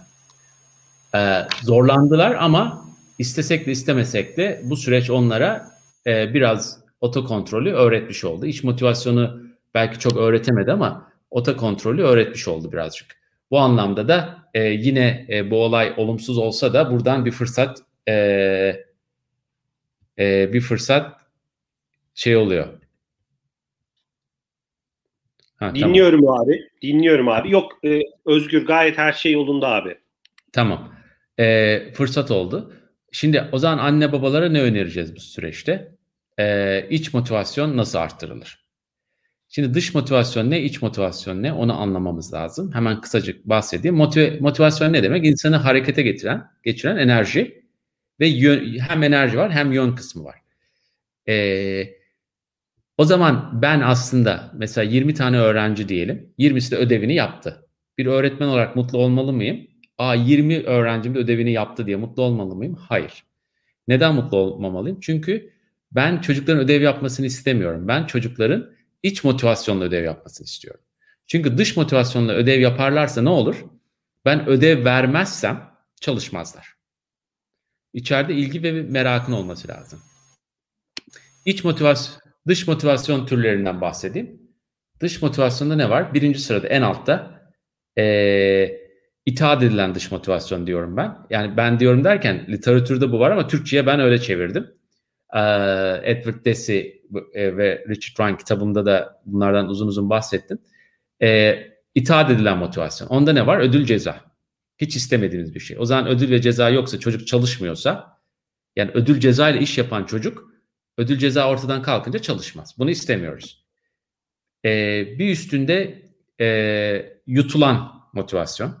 [1.14, 2.86] E, zorlandılar ama
[3.18, 5.70] istesek de istemesek de bu süreç onlara
[6.06, 8.46] e, biraz otokontrolü öğretmiş oldu.
[8.46, 9.42] İş motivasyonu
[9.74, 13.16] belki çok öğretemedi ama otokontrolü öğretmiş oldu birazcık.
[13.50, 18.12] Bu anlamda da e, yine e, bu olay olumsuz olsa da buradan bir fırsat e,
[20.18, 21.20] e, bir fırsat
[22.14, 22.66] şey oluyor.
[25.56, 26.40] Ha, Dinliyorum tamam.
[26.40, 26.68] abi.
[26.82, 27.50] Dinliyorum abi.
[27.50, 29.98] Yok e, Özgür gayet her şey yolunda abi.
[30.52, 30.94] Tamam.
[31.38, 32.72] E, fırsat oldu.
[33.12, 35.92] Şimdi o zaman anne babalara ne önereceğiz bu süreçte?
[36.38, 38.66] E, iç motivasyon nasıl arttırılır?
[39.48, 42.72] Şimdi dış motivasyon ne, iç motivasyon ne onu anlamamız lazım.
[42.74, 43.96] Hemen kısacık bahsedeyim.
[43.96, 45.26] Motive, motivasyon ne demek?
[45.26, 47.65] İnsanı harekete getiren, geçiren enerji
[48.20, 50.40] ve yön, hem enerji var hem yön kısmı var.
[51.28, 51.96] Ee,
[52.98, 56.32] o zaman ben aslında mesela 20 tane öğrenci diyelim.
[56.38, 57.66] 20'si de ödevini yaptı.
[57.98, 59.66] Bir öğretmen olarak mutlu olmalı mıyım?
[59.98, 62.74] Aa 20 öğrencim de ödevini yaptı diye mutlu olmalı mıyım?
[62.74, 63.24] Hayır.
[63.88, 65.00] Neden mutlu olmamalıyım?
[65.00, 65.52] Çünkü
[65.92, 67.88] ben çocukların ödev yapmasını istemiyorum.
[67.88, 68.70] Ben çocukların
[69.02, 70.80] iç motivasyonla ödev yapmasını istiyorum.
[71.26, 73.64] Çünkü dış motivasyonla ödev yaparlarsa ne olur?
[74.24, 76.75] Ben ödev vermezsem çalışmazlar.
[77.96, 80.00] İçeride ilgi ve merakın olması lazım.
[81.44, 84.40] İç motivasyon, dış motivasyon türlerinden bahsedeyim.
[85.00, 86.14] Dış motivasyonda ne var?
[86.14, 87.42] Birinci sırada en altta
[87.98, 88.78] ee,
[89.26, 91.16] itaat edilen dış motivasyon diyorum ben.
[91.30, 94.74] Yani ben diyorum derken literatürde bu var ama Türkçe'ye ben öyle çevirdim.
[95.34, 95.40] Ee,
[96.02, 97.02] Edward Deci
[97.34, 100.58] e, ve Richard Ryan kitabımda da bunlardan uzun uzun bahsettim.
[101.22, 101.58] Ee,
[101.94, 103.08] itaat edilen motivasyon.
[103.08, 103.58] Onda ne var?
[103.58, 104.20] Ödül ceza.
[104.78, 105.76] Hiç istemediğimiz bir şey.
[105.80, 108.20] O zaman ödül ve ceza yoksa çocuk çalışmıyorsa
[108.76, 110.52] yani ödül ceza ile iş yapan çocuk
[110.98, 112.74] ödül ceza ortadan kalkınca çalışmaz.
[112.78, 113.64] Bunu istemiyoruz.
[114.64, 116.02] Ee, bir üstünde
[116.40, 118.74] e, yutulan motivasyon.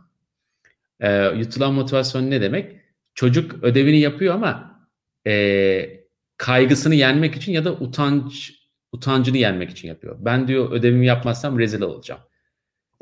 [1.00, 2.80] E, yutulan motivasyon ne demek?
[3.14, 4.80] Çocuk ödevini yapıyor ama
[5.26, 6.06] e,
[6.36, 8.52] kaygısını yenmek için ya da utanç
[8.92, 10.16] utancını yenmek için yapıyor.
[10.20, 12.20] Ben diyor ödevimi yapmazsam rezil olacağım.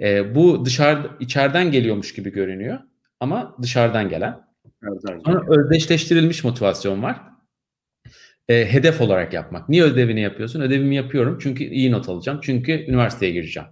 [0.01, 2.79] E, bu dışarı içeriden geliyormuş gibi görünüyor
[3.21, 4.41] ama dışarıdan gelen.
[5.25, 7.21] Sonra özdeşleştirilmiş motivasyon var.
[8.49, 9.69] E, hedef olarak yapmak.
[9.69, 10.61] Niye ödevini yapıyorsun?
[10.61, 12.41] Ödevimi yapıyorum çünkü iyi not alacağım.
[12.43, 13.69] Çünkü üniversiteye gireceğim.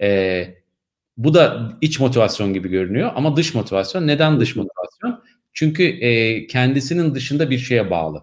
[0.00, 0.48] E,
[1.16, 4.06] bu da iç motivasyon gibi görünüyor ama dış motivasyon.
[4.06, 5.24] Neden dış motivasyon?
[5.52, 8.22] Çünkü e, kendisinin dışında bir şeye bağlı.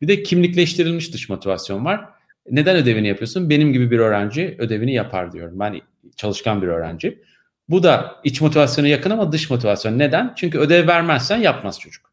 [0.00, 2.04] Bir de kimlikleştirilmiş dış motivasyon var.
[2.50, 3.50] Neden ödevini yapıyorsun?
[3.50, 5.58] Benim gibi bir öğrenci ödevini yapar diyorum.
[5.58, 5.80] Ben
[6.16, 7.22] çalışkan bir öğrenci.
[7.68, 9.98] Bu da iç motivasyona yakın ama dış motivasyon.
[9.98, 10.32] Neden?
[10.36, 12.12] Çünkü ödev vermezsen yapmaz çocuk.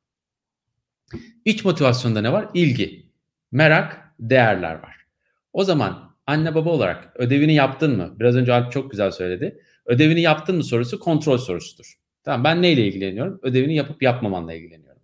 [1.45, 2.47] İç motivasyonda ne var?
[2.53, 3.05] İlgi,
[3.51, 5.05] merak, değerler var.
[5.53, 8.15] O zaman anne baba olarak ödevini yaptın mı?
[8.19, 9.61] Biraz önce Alp çok güzel söyledi.
[9.85, 11.93] Ödevini yaptın mı sorusu kontrol sorusudur.
[12.23, 13.39] Tamam ben neyle ilgileniyorum?
[13.43, 15.01] Ödevini yapıp yapmamanla ilgileniyorum.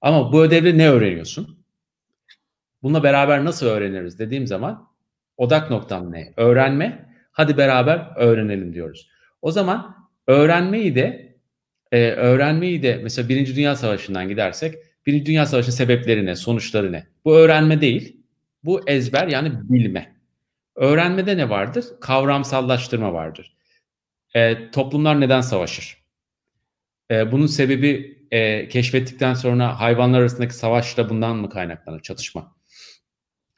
[0.00, 1.64] Ama bu ödevle ne öğreniyorsun?
[2.82, 4.88] Bununla beraber nasıl öğreniriz dediğim zaman
[5.36, 6.32] odak noktam ne?
[6.36, 7.13] Öğrenme.
[7.34, 9.10] Hadi beraber öğrenelim diyoruz.
[9.42, 11.36] O zaman öğrenmeyi de
[11.92, 14.74] e, öğrenmeyi de mesela Birinci Dünya Savaşı'ndan gidersek
[15.06, 17.06] Birinci Dünya Savaşı'nın sebepleri ne, sonuçları ne?
[17.24, 18.24] Bu öğrenme değil.
[18.64, 20.16] Bu ezber yani bilme.
[20.76, 21.84] Öğrenmede ne vardır?
[22.00, 23.56] Kavramsallaştırma vardır.
[24.34, 26.04] E, toplumlar neden savaşır?
[27.10, 32.00] E, bunun sebebi e, keşfettikten sonra hayvanlar arasındaki savaşla bundan mı kaynaklanır?
[32.00, 32.56] Çatışma.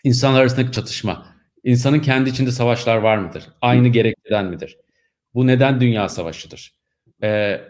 [0.05, 1.36] İnsanlar arasındaki çatışma.
[1.67, 3.45] İnsanın kendi içinde savaşlar var mıdır?
[3.61, 4.77] Aynı gerekçeden midir?
[5.35, 6.73] Bu neden dünya savaşıdır?
[7.23, 7.61] E,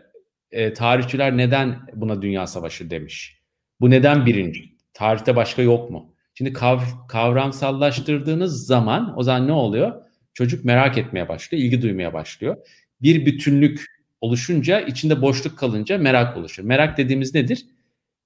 [0.50, 3.42] e, tarihçiler neden buna dünya savaşı demiş?
[3.80, 4.64] Bu neden birinci?
[4.94, 6.14] Tarihte başka yok mu?
[6.34, 10.02] Şimdi kav, kavramsallaştırdığınız zaman o zaman ne oluyor?
[10.34, 12.56] Çocuk merak etmeye başlıyor, ilgi duymaya başlıyor
[13.02, 13.86] bir bütünlük
[14.20, 16.64] oluşunca içinde boşluk kalınca merak oluşur.
[16.64, 17.66] Merak dediğimiz nedir?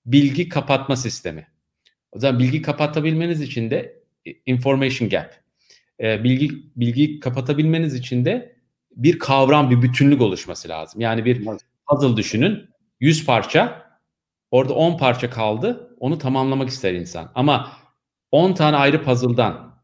[0.06, 1.46] Bilgi kapatma sistemi.
[2.12, 4.02] O zaman bilgi kapatabilmeniz için de
[4.46, 5.39] information gap.
[6.00, 8.56] E, bilgi bilgiyi kapatabilmeniz için de
[8.96, 11.00] bir kavram, bir bütünlük oluşması lazım.
[11.00, 11.46] Yani bir
[11.88, 12.70] puzzle düşünün.
[13.00, 13.86] 100 parça,
[14.50, 15.96] orada 10 parça kaldı.
[16.00, 17.32] Onu tamamlamak ister insan.
[17.34, 17.72] Ama
[18.30, 19.80] 10 tane ayrı puzzle'dan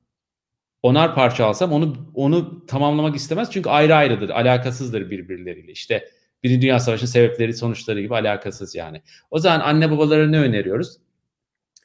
[0.83, 3.51] onar parça alsam onu onu tamamlamak istemez.
[3.53, 5.73] Çünkü ayrı ayrıdır, alakasızdır birbirleriyle.
[5.73, 6.09] İşte
[6.43, 9.03] Birinci Dünya Savaşı'nın sebepleri, sonuçları gibi alakasız yani.
[9.31, 10.97] O zaman anne babalara ne öneriyoruz?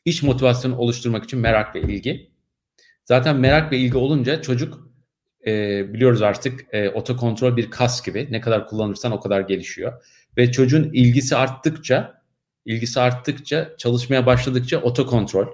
[0.05, 2.30] İş motivasyonu oluşturmak için merak ve ilgi.
[3.05, 4.91] Zaten merak ve ilgi olunca çocuk
[5.47, 8.27] e, biliyoruz artık e, otokontrol bir kas gibi.
[8.31, 9.93] Ne kadar kullanırsan o kadar gelişiyor.
[10.37, 12.21] Ve çocuğun ilgisi arttıkça,
[12.65, 15.47] ilgisi arttıkça, çalışmaya başladıkça otokontrol,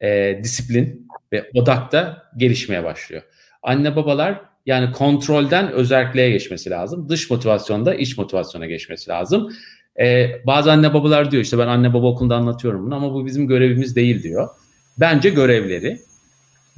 [0.00, 3.22] e, disiplin ve odakta gelişmeye başlıyor.
[3.62, 7.08] Anne babalar yani kontrolden özelliğe geçmesi lazım.
[7.08, 9.52] Dış motivasyonda iç motivasyona geçmesi lazım.
[10.00, 13.48] Ee, bazı anne babalar diyor işte ben anne baba okulunda anlatıyorum bunu ama bu bizim
[13.48, 14.48] görevimiz değil diyor.
[15.00, 16.00] Bence görevleri.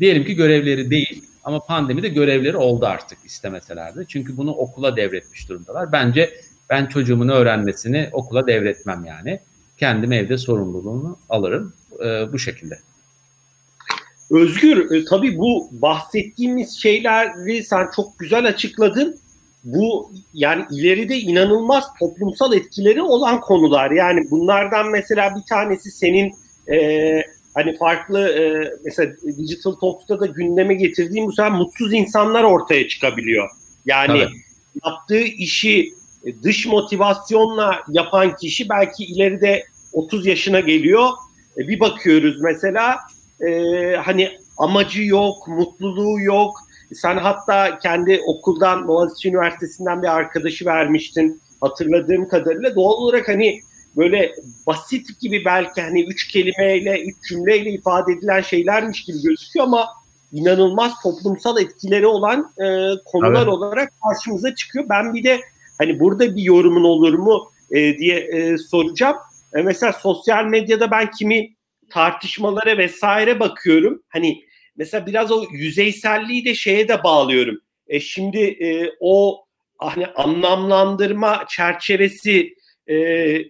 [0.00, 4.04] Diyelim ki görevleri değil ama pandemide görevleri oldu artık istemeseler de.
[4.08, 5.92] Çünkü bunu okula devretmiş durumdalar.
[5.92, 6.30] Bence
[6.70, 9.40] ben çocuğumun öğrenmesini okula devretmem yani.
[9.78, 11.72] Kendim evde sorumluluğunu alırım
[12.04, 12.78] e, bu şekilde.
[14.30, 19.16] Özgür e, tabii bu bahsettiğimiz şeyleri sen çok güzel açıkladın.
[19.64, 23.90] Bu yani ileride inanılmaz toplumsal etkileri olan konular.
[23.90, 26.32] Yani bunlardan mesela bir tanesi senin
[26.72, 27.22] e,
[27.54, 33.48] hani farklı e, mesela Digital Talks'ta da gündeme getirdiğim bu sefer mutsuz insanlar ortaya çıkabiliyor.
[33.86, 34.28] Yani evet.
[34.84, 41.08] yaptığı işi e, dış motivasyonla yapan kişi belki ileride 30 yaşına geliyor.
[41.58, 42.96] E, bir bakıyoruz mesela
[43.46, 43.52] e,
[43.96, 46.56] hani amacı yok, mutluluğu yok.
[46.92, 52.74] Sen hatta kendi okuldan Boğaziçi Üniversitesi'nden bir arkadaşı vermiştin hatırladığım kadarıyla.
[52.74, 53.60] Doğal olarak hani
[53.96, 54.32] böyle
[54.66, 59.88] basit gibi belki hani üç kelimeyle, üç cümleyle ifade edilen şeylermiş gibi gözüküyor ama
[60.32, 62.64] inanılmaz toplumsal etkileri olan e,
[63.04, 63.48] konular evet.
[63.48, 64.84] olarak karşımıza çıkıyor.
[64.88, 65.40] Ben bir de
[65.78, 69.16] hani burada bir yorumun olur mu e, diye e, soracağım.
[69.54, 71.54] E, mesela sosyal medyada ben kimi
[71.90, 74.02] tartışmalara vesaire bakıyorum.
[74.08, 74.44] Hani
[74.76, 77.58] mesela biraz o yüzeyselliği de şeye de bağlıyorum.
[77.88, 79.44] E şimdi e, o
[79.78, 82.54] hani anlamlandırma çerçevesi
[82.86, 82.96] e,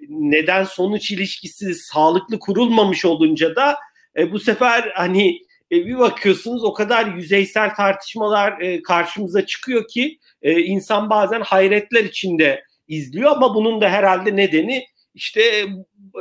[0.09, 3.77] neden sonuç ilişkisi sağlıklı kurulmamış olunca da
[4.17, 5.41] e, bu sefer hani
[5.73, 12.05] e, bir bakıyorsunuz o kadar yüzeysel tartışmalar e, karşımıza çıkıyor ki e, insan bazen hayretler
[12.05, 15.43] içinde izliyor ama bunun da herhalde nedeni işte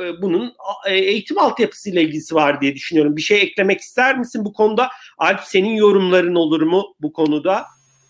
[0.02, 0.54] e, bunun
[0.86, 3.16] e, eğitim altyapısıyla ilgisi var diye düşünüyorum.
[3.16, 4.88] Bir şey eklemek ister misin bu konuda?
[5.18, 7.66] Alp senin yorumların olur mu bu konuda?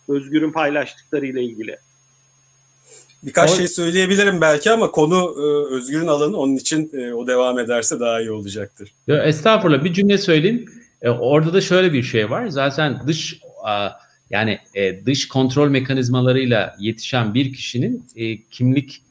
[0.08, 1.78] Özgür'ün paylaştıklarıyla ilgili.
[3.22, 3.54] Birkaç o...
[3.54, 8.20] şey söyleyebilirim belki ama konu e, Özgür'ün alanı onun için e, o devam ederse daha
[8.20, 8.94] iyi olacaktır.
[9.06, 10.64] Ya, estağfurullah bir cümle söyleyeyim.
[11.02, 12.48] E, orada da şöyle bir şey var.
[12.48, 13.90] Zaten dış a,
[14.30, 19.02] yani e, dış kontrol mekanizmalarıyla yetişen bir kişinin e, kimlik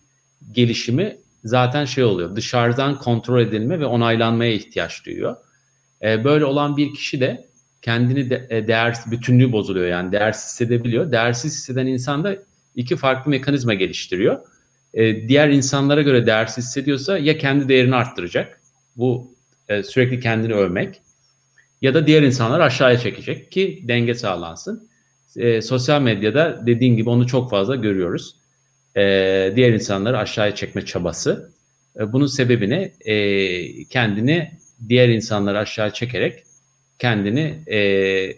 [0.52, 2.36] gelişimi zaten şey oluyor.
[2.36, 5.36] Dışarıdan kontrol edilme ve onaylanmaya ihtiyaç duyuyor.
[6.04, 7.46] E, böyle olan bir kişi de
[7.82, 11.12] kendini de, e, değersiz, bütünlüğü bozuluyor yani değersiz hissedebiliyor.
[11.12, 12.36] Değersiz hisseden insan da
[12.80, 14.40] iki farklı mekanizma geliştiriyor.
[14.94, 18.62] E, diğer insanlara göre değersiz hissediyorsa ya kendi değerini arttıracak.
[18.96, 19.36] Bu
[19.70, 21.02] e, sürekli kendini övmek.
[21.82, 24.90] Ya da diğer insanlar aşağıya çekecek ki denge sağlansın.
[25.36, 28.36] E, sosyal medyada dediğin gibi onu çok fazla görüyoruz.
[28.96, 29.02] E,
[29.56, 31.54] diğer insanları aşağıya çekme çabası.
[32.00, 34.52] E, bunun sebebini e, kendini
[34.90, 36.44] diğer insanları aşağı çekerek
[37.00, 37.80] kendini e,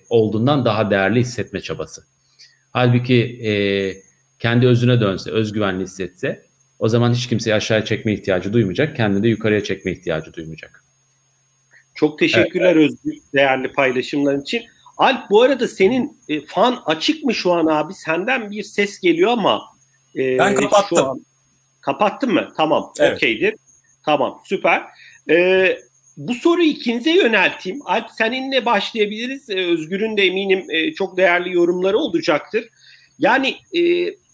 [0.10, 2.04] olduğundan daha değerli hissetme çabası.
[2.72, 3.52] Halbuki e,
[4.42, 6.46] kendi özüne dönse, özgüvenli hissetse
[6.80, 10.84] o zaman hiç kimseyi aşağıya çekme ihtiyacı duymayacak, kendini de yukarıya çekme ihtiyacı duymayacak.
[11.96, 12.92] Çok teşekkürler evet.
[12.92, 14.64] Özgür değerli paylaşımların için.
[14.98, 17.94] Alp bu arada senin e, fan açık mı şu an abi?
[17.94, 19.62] Senden bir ses geliyor ama
[20.16, 20.98] e, ben kapattım.
[20.98, 21.26] Şu an,
[21.82, 22.48] kapattın mı?
[22.58, 22.94] Tamam.
[23.00, 23.18] Evet.
[23.18, 23.56] Okeydir.
[24.06, 24.42] Tamam.
[24.46, 24.84] Süper.
[25.30, 25.78] E,
[26.18, 27.80] bu soruyu ikinize yönelteyim.
[27.86, 29.50] Alp seninle başlayabiliriz.
[29.50, 32.70] E, Özgür'ün de eminim e, çok değerli yorumları olacaktır.
[33.22, 33.82] Yani e,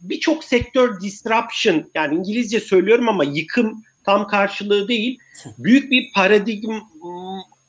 [0.01, 5.19] birçok sektör disruption yani İngilizce söylüyorum ama yıkım tam karşılığı değil.
[5.57, 6.79] Büyük bir paradigm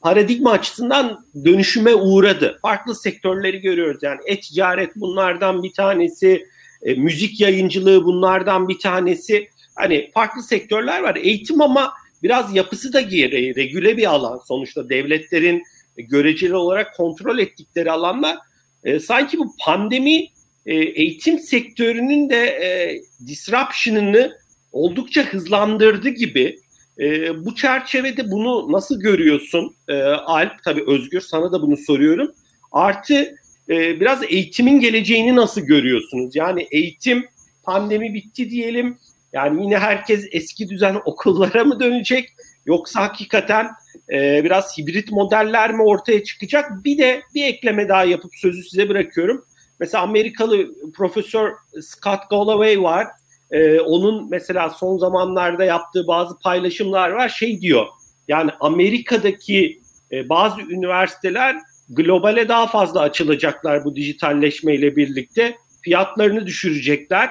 [0.00, 2.58] paradigma açısından dönüşüme uğradı.
[2.62, 4.02] Farklı sektörleri görüyoruz.
[4.02, 6.46] Yani e-ticaret bunlardan bir tanesi,
[6.82, 9.48] e, müzik yayıncılığı bunlardan bir tanesi.
[9.74, 11.16] Hani farklı sektörler var.
[11.16, 14.40] Eğitim ama biraz yapısı da geri regüle bir alan.
[14.48, 15.62] Sonuçta devletlerin
[15.96, 18.38] göreceli olarak kontrol ettikleri alanlar.
[18.84, 20.26] E, sanki bu pandemi
[20.68, 24.38] e, eğitim sektörünün de e, disruption'ını
[24.72, 26.58] oldukça hızlandırdı gibi.
[27.00, 30.64] E, bu çerçevede bunu nasıl görüyorsun e, Alp?
[30.64, 32.32] Tabii Özgür sana da bunu soruyorum.
[32.72, 33.34] Artı
[33.68, 36.36] e, biraz eğitimin geleceğini nasıl görüyorsunuz?
[36.36, 37.26] Yani eğitim
[37.62, 38.98] pandemi bitti diyelim.
[39.32, 42.28] Yani yine herkes eski düzen okullara mı dönecek?
[42.66, 43.66] Yoksa hakikaten
[44.12, 46.84] e, biraz hibrit modeller mi ortaya çıkacak?
[46.84, 49.44] Bir de bir ekleme daha yapıp sözü size bırakıyorum.
[49.80, 53.06] Mesela Amerikalı Profesör Scott Galloway var.
[53.50, 57.28] Ee, onun mesela son zamanlarda yaptığı bazı paylaşımlar var.
[57.28, 57.86] Şey diyor
[58.28, 59.80] yani Amerika'daki
[60.12, 61.56] e, bazı üniversiteler
[61.88, 65.56] globale daha fazla açılacaklar bu dijitalleşmeyle birlikte.
[65.82, 67.30] Fiyatlarını düşürecekler.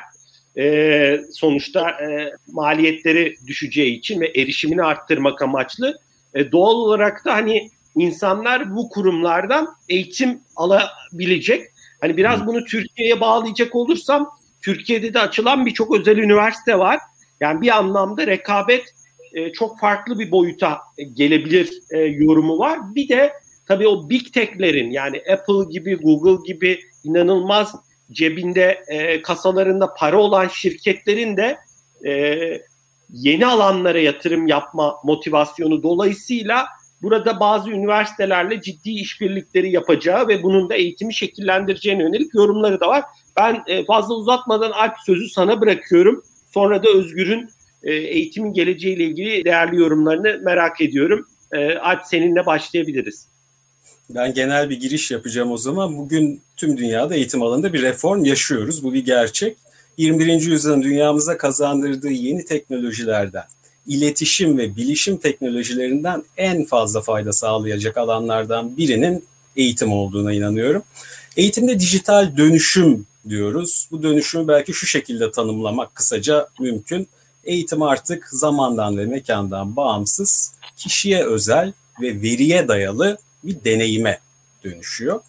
[0.57, 5.99] E, sonuçta e, maliyetleri düşeceği için ve erişimini arttırmak amaçlı.
[6.33, 11.61] E, doğal olarak da hani insanlar bu kurumlardan eğitim alabilecek.
[12.01, 14.29] Hani biraz bunu Türkiye'ye bağlayacak olursam
[14.61, 16.99] Türkiye'de de açılan birçok özel üniversite var.
[17.41, 18.93] Yani bir anlamda rekabet
[19.33, 20.79] e, çok farklı bir boyuta
[21.13, 22.79] gelebilir e, yorumu var.
[22.95, 23.33] Bir de
[23.67, 27.75] tabii o big tech'lerin yani Apple gibi, Google gibi inanılmaz
[28.11, 31.57] cebinde e, kasalarında para olan şirketlerin de
[32.05, 32.37] e,
[33.09, 36.67] yeni alanlara yatırım yapma motivasyonu dolayısıyla
[37.01, 43.03] burada bazı üniversitelerle ciddi işbirlikleri yapacağı ve bunun da eğitimi şekillendireceğine yönelik yorumları da var.
[43.37, 46.23] Ben e, fazla uzatmadan Alp sözü sana bırakıyorum.
[46.53, 47.49] Sonra da Özgür'ün
[47.83, 51.27] e, eğitimin geleceğiyle ilgili değerli yorumlarını merak ediyorum.
[51.51, 53.27] E, Alp seninle başlayabiliriz.
[54.09, 55.97] Ben genel bir giriş yapacağım o zaman.
[55.97, 58.83] Bugün tüm dünyada eğitim alanında bir reform yaşıyoruz.
[58.83, 59.57] Bu bir gerçek.
[59.97, 60.41] 21.
[60.41, 63.43] yüzyılın dünyamıza kazandırdığı yeni teknolojilerden
[63.87, 70.83] iletişim ve bilişim teknolojilerinden en fazla fayda sağlayacak alanlardan birinin eğitim olduğuna inanıyorum.
[71.37, 73.87] Eğitimde dijital dönüşüm diyoruz.
[73.91, 77.07] Bu dönüşümü belki şu şekilde tanımlamak kısaca mümkün.
[77.43, 84.19] Eğitim artık zamandan ve mekandan bağımsız, kişiye özel ve veriye dayalı bir deneyime
[84.63, 85.19] dönüşüyor.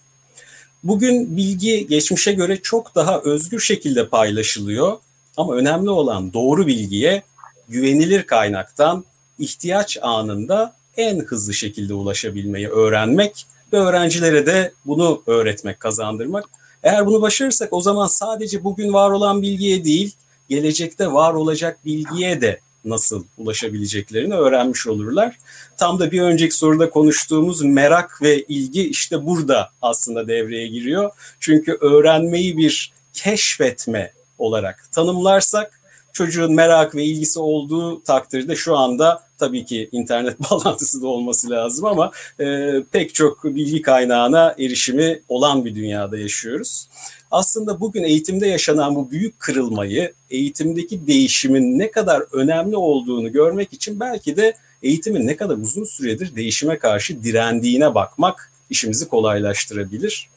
[0.85, 4.97] Bugün bilgi geçmişe göre çok daha özgür şekilde paylaşılıyor
[5.37, 7.23] ama önemli olan doğru bilgiye
[7.69, 9.05] güvenilir kaynaktan
[9.39, 16.45] ihtiyaç anında en hızlı şekilde ulaşabilmeyi öğrenmek ve öğrencilere de bunu öğretmek, kazandırmak.
[16.83, 20.15] Eğer bunu başarırsak o zaman sadece bugün var olan bilgiye değil,
[20.49, 25.39] gelecekte var olacak bilgiye de nasıl ulaşabileceklerini öğrenmiş olurlar.
[25.77, 31.11] Tam da bir önceki soruda konuştuğumuz merak ve ilgi işte burada aslında devreye giriyor.
[31.41, 35.78] Çünkü öğrenmeyi bir keşfetme olarak tanımlarsak
[36.19, 41.85] çocuğun merak ve ilgisi olduğu takdirde şu anda tabii ki internet bağlantısı da olması lazım
[41.85, 42.11] ama
[42.41, 46.89] e, pek çok bilgi kaynağına erişimi olan bir dünyada yaşıyoruz.
[47.31, 54.01] Aslında bugün eğitimde yaşanan bu büyük kırılmayı, eğitimdeki değişimin ne kadar önemli olduğunu görmek için
[54.01, 60.29] belki de eğitimin ne kadar uzun süredir değişime karşı direndiğine bakmak işimizi kolaylaştırabilir.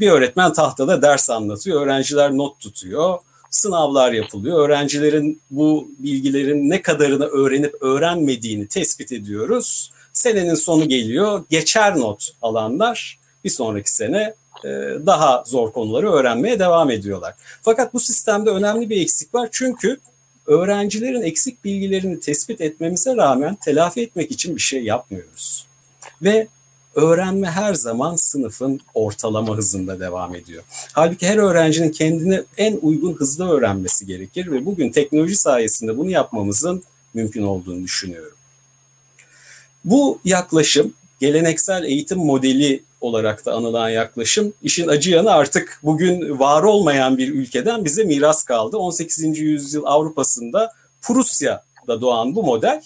[0.00, 3.18] Bir öğretmen tahtada ders anlatıyor, öğrenciler not tutuyor,
[3.50, 4.68] sınavlar yapılıyor.
[4.68, 9.90] Öğrencilerin bu bilgilerin ne kadarını öğrenip öğrenmediğini tespit ediyoruz.
[10.12, 14.34] Senenin sonu geliyor, geçer not alanlar bir sonraki sene
[14.64, 14.68] e,
[15.06, 17.34] daha zor konuları öğrenmeye devam ediyorlar.
[17.62, 20.00] Fakat bu sistemde önemli bir eksik var çünkü
[20.46, 25.66] öğrencilerin eksik bilgilerini tespit etmemize rağmen telafi etmek için bir şey yapmıyoruz.
[26.22, 26.46] Ve
[26.94, 30.62] öğrenme her zaman sınıfın ortalama hızında devam ediyor.
[30.92, 36.82] Halbuki her öğrencinin kendine en uygun hızda öğrenmesi gerekir ve bugün teknoloji sayesinde bunu yapmamızın
[37.14, 38.36] mümkün olduğunu düşünüyorum.
[39.84, 46.62] Bu yaklaşım geleneksel eğitim modeli olarak da anılan yaklaşım işin acı yanı artık bugün var
[46.62, 48.76] olmayan bir ülkeden bize miras kaldı.
[48.76, 49.38] 18.
[49.38, 50.72] yüzyıl Avrupa'sında
[51.02, 52.82] Prusya'da doğan bu model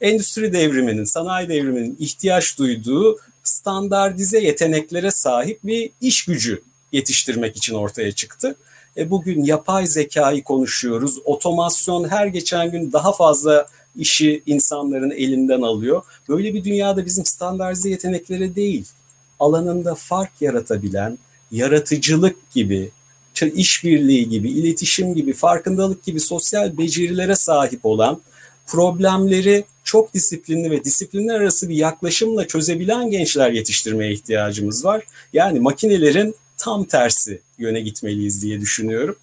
[0.00, 3.18] endüstri devriminin, sanayi devriminin ihtiyaç duyduğu
[3.48, 8.56] standartize yeteneklere sahip bir iş gücü yetiştirmek için ortaya çıktı.
[8.96, 11.18] E bugün yapay zekayı konuşuyoruz.
[11.24, 13.66] Otomasyon her geçen gün daha fazla
[13.96, 16.02] işi insanların elinden alıyor.
[16.28, 18.84] Böyle bir dünyada bizim standartize yeteneklere değil,
[19.40, 21.18] alanında fark yaratabilen,
[21.50, 22.90] yaratıcılık gibi,
[23.54, 28.20] işbirliği gibi, iletişim gibi, farkındalık gibi sosyal becerilere sahip olan
[28.66, 35.02] problemleri çok disiplinli ve disiplinler arası bir yaklaşımla çözebilen gençler yetiştirmeye ihtiyacımız var.
[35.32, 39.16] Yani makinelerin tam tersi yöne gitmeliyiz diye düşünüyorum.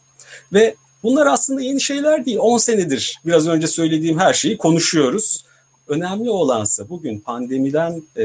[0.53, 2.37] Ve bunlar aslında yeni şeyler değil.
[2.39, 5.45] 10 senedir biraz önce söylediğim her şeyi konuşuyoruz.
[5.87, 8.23] Önemli olansa bugün pandemiden e,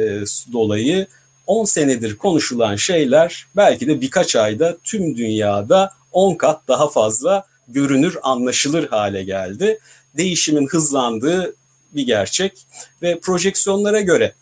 [0.53, 1.07] dolayı
[1.47, 8.17] 10 senedir konuşulan şeyler belki de birkaç ayda tüm dünyada 10 kat daha fazla görünür,
[8.23, 9.79] anlaşılır hale geldi.
[10.17, 11.58] Değişimin hızlandığı
[11.95, 12.67] bir gerçek
[13.03, 14.33] ve projeksiyonlara göre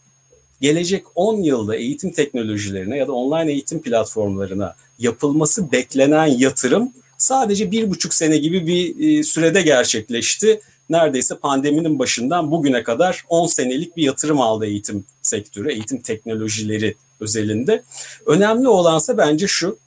[0.61, 7.90] gelecek 10 yılda eğitim teknolojilerine ya da online eğitim platformlarına yapılması beklenen yatırım sadece bir
[7.90, 10.61] buçuk sene gibi bir e, sürede gerçekleşti.
[10.90, 17.82] Neredeyse pandeminin başından bugüne kadar 10 senelik bir yatırım aldı eğitim sektörü, eğitim teknolojileri özelinde.
[18.26, 19.78] Önemli olansa bence şu,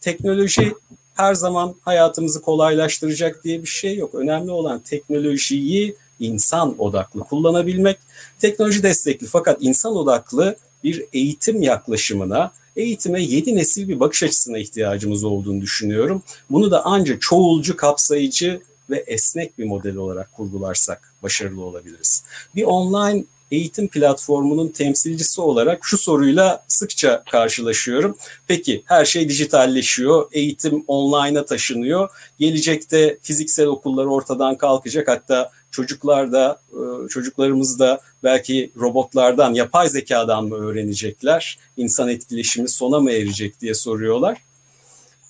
[0.00, 0.72] teknoloji
[1.14, 4.14] her zaman hayatımızı kolaylaştıracak diye bir şey yok.
[4.14, 7.98] Önemli olan teknolojiyi insan odaklı kullanabilmek.
[8.38, 15.24] Teknoloji destekli fakat insan odaklı bir eğitim yaklaşımına, eğitime yedi nesil bir bakış açısına ihtiyacımız
[15.24, 16.22] olduğunu düşünüyorum.
[16.50, 18.60] Bunu da ancak çoğulcu, kapsayıcı
[18.90, 22.24] ve esnek bir model olarak kurgularsak başarılı olabiliriz.
[22.54, 28.16] Bir online eğitim platformunun temsilcisi olarak şu soruyla sıkça karşılaşıyorum.
[28.46, 32.08] Peki her şey dijitalleşiyor, eğitim online'a taşınıyor.
[32.38, 40.44] Gelecekte fiziksel okullar ortadan kalkacak hatta çocuklar da e, çocuklarımız da belki robotlardan, yapay zekadan
[40.44, 41.58] mı öğrenecekler?
[41.76, 44.38] İnsan etkileşimi sona mı erecek diye soruyorlar.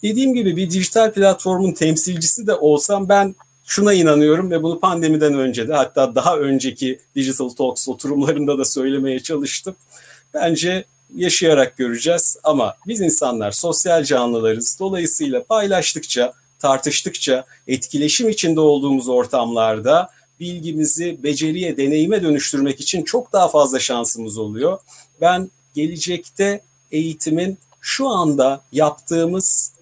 [0.02, 3.34] Dediğim gibi bir dijital platformun temsilcisi de olsam ben
[3.64, 9.20] şuna inanıyorum ve bunu pandemiden önce de hatta daha önceki Digital Talks oturumlarında da söylemeye
[9.20, 9.76] çalıştım.
[10.34, 10.84] Bence
[11.16, 14.76] yaşayarak göreceğiz ama biz insanlar sosyal canlılarız.
[14.80, 20.08] Dolayısıyla paylaştıkça, tartıştıkça, etkileşim içinde olduğumuz ortamlarda
[20.40, 24.78] bilgimizi beceriye, deneyime dönüştürmek için çok daha fazla şansımız oluyor.
[25.20, 26.60] Ben gelecekte
[26.92, 29.72] eğitimin şu anda yaptığımız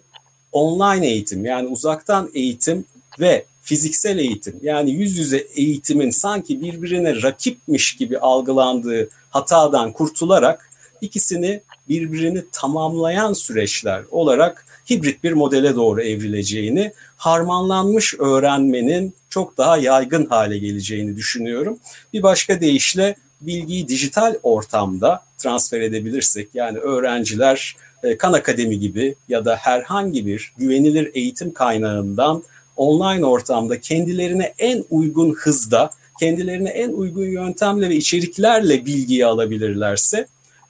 [0.53, 2.85] online eğitim yani uzaktan eğitim
[3.21, 11.61] ve fiziksel eğitim yani yüz yüze eğitimin sanki birbirine rakipmiş gibi algılandığı hatadan kurtularak ikisini
[11.89, 20.59] birbirini tamamlayan süreçler olarak hibrit bir modele doğru evrileceğini, harmanlanmış öğrenmenin çok daha yaygın hale
[20.59, 21.79] geleceğini düşünüyorum.
[22.13, 29.45] Bir başka deyişle bilgiyi dijital ortamda transfer edebilirsek yani öğrenciler e, Kan Akademi gibi ya
[29.45, 32.43] da herhangi bir güvenilir eğitim kaynağından
[32.77, 40.27] online ortamda kendilerine en uygun hızda, kendilerine en uygun yöntemle ve içeriklerle bilgiyi alabilirlerse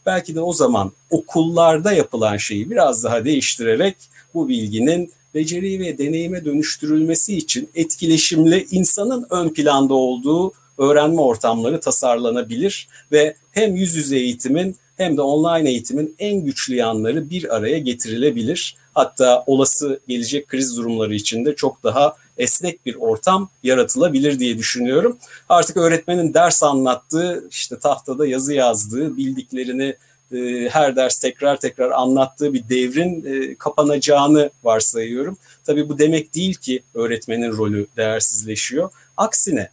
[0.06, 3.96] belki de o zaman okullarda yapılan şeyi biraz daha değiştirerek
[4.34, 12.88] bu bilginin beceri ve deneyime dönüştürülmesi için etkileşimli insanın ön planda olduğu öğrenme ortamları tasarlanabilir
[13.12, 18.76] ve hem yüz yüze eğitimin hem de online eğitimin en güçlü yanları bir araya getirilebilir.
[18.94, 25.18] Hatta olası gelecek kriz durumları içinde çok daha esnek bir ortam yaratılabilir diye düşünüyorum.
[25.48, 29.96] Artık öğretmenin ders anlattığı, işte tahtada yazı yazdığı, bildiklerini
[30.32, 35.36] e, her ders tekrar tekrar anlattığı bir devrin e, kapanacağını varsayıyorum.
[35.64, 38.90] Tabii bu demek değil ki öğretmenin rolü değersizleşiyor.
[39.16, 39.70] Aksine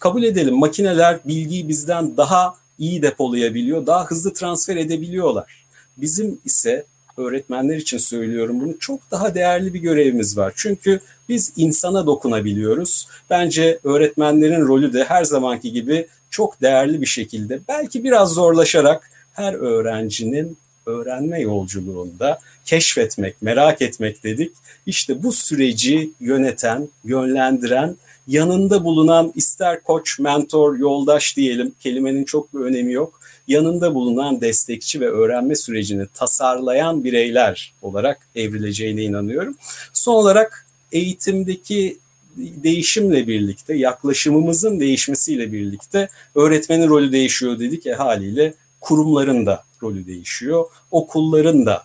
[0.00, 5.64] kabul edelim makineler bilgiyi bizden daha iyi depolayabiliyor, daha hızlı transfer edebiliyorlar.
[5.96, 6.84] Bizim ise
[7.18, 10.52] öğretmenler için söylüyorum bunu çok daha değerli bir görevimiz var.
[10.56, 13.08] Çünkü biz insana dokunabiliyoruz.
[13.30, 19.54] Bence öğretmenlerin rolü de her zamanki gibi çok değerli bir şekilde belki biraz zorlaşarak her
[19.54, 20.56] öğrencinin
[20.86, 24.52] öğrenme yolculuğunda keşfetmek, merak etmek dedik.
[24.86, 27.96] İşte bu süreci yöneten, yönlendiren,
[28.26, 33.17] yanında bulunan ister koç, mentor, yoldaş diyelim kelimenin çok bir önemi yok.
[33.48, 39.56] Yanında bulunan destekçi ve öğrenme sürecini tasarlayan bireyler olarak evrileceğine inanıyorum.
[39.92, 41.98] Son olarak eğitimdeki
[42.36, 47.86] değişimle birlikte, yaklaşımımızın değişmesiyle birlikte öğretmenin rolü değişiyor dedik.
[47.86, 50.66] E haliyle kurumların da rolü değişiyor.
[50.90, 51.84] Okulların da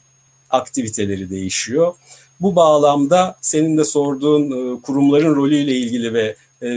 [0.49, 1.93] aktiviteleri değişiyor.
[2.41, 6.69] Bu bağlamda senin de sorduğun e, kurumların rolüyle ilgili ve e,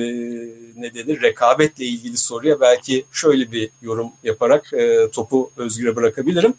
[0.76, 6.54] ne denir rekabetle ilgili soruya belki şöyle bir yorum yaparak e, topu Özgür'e bırakabilirim.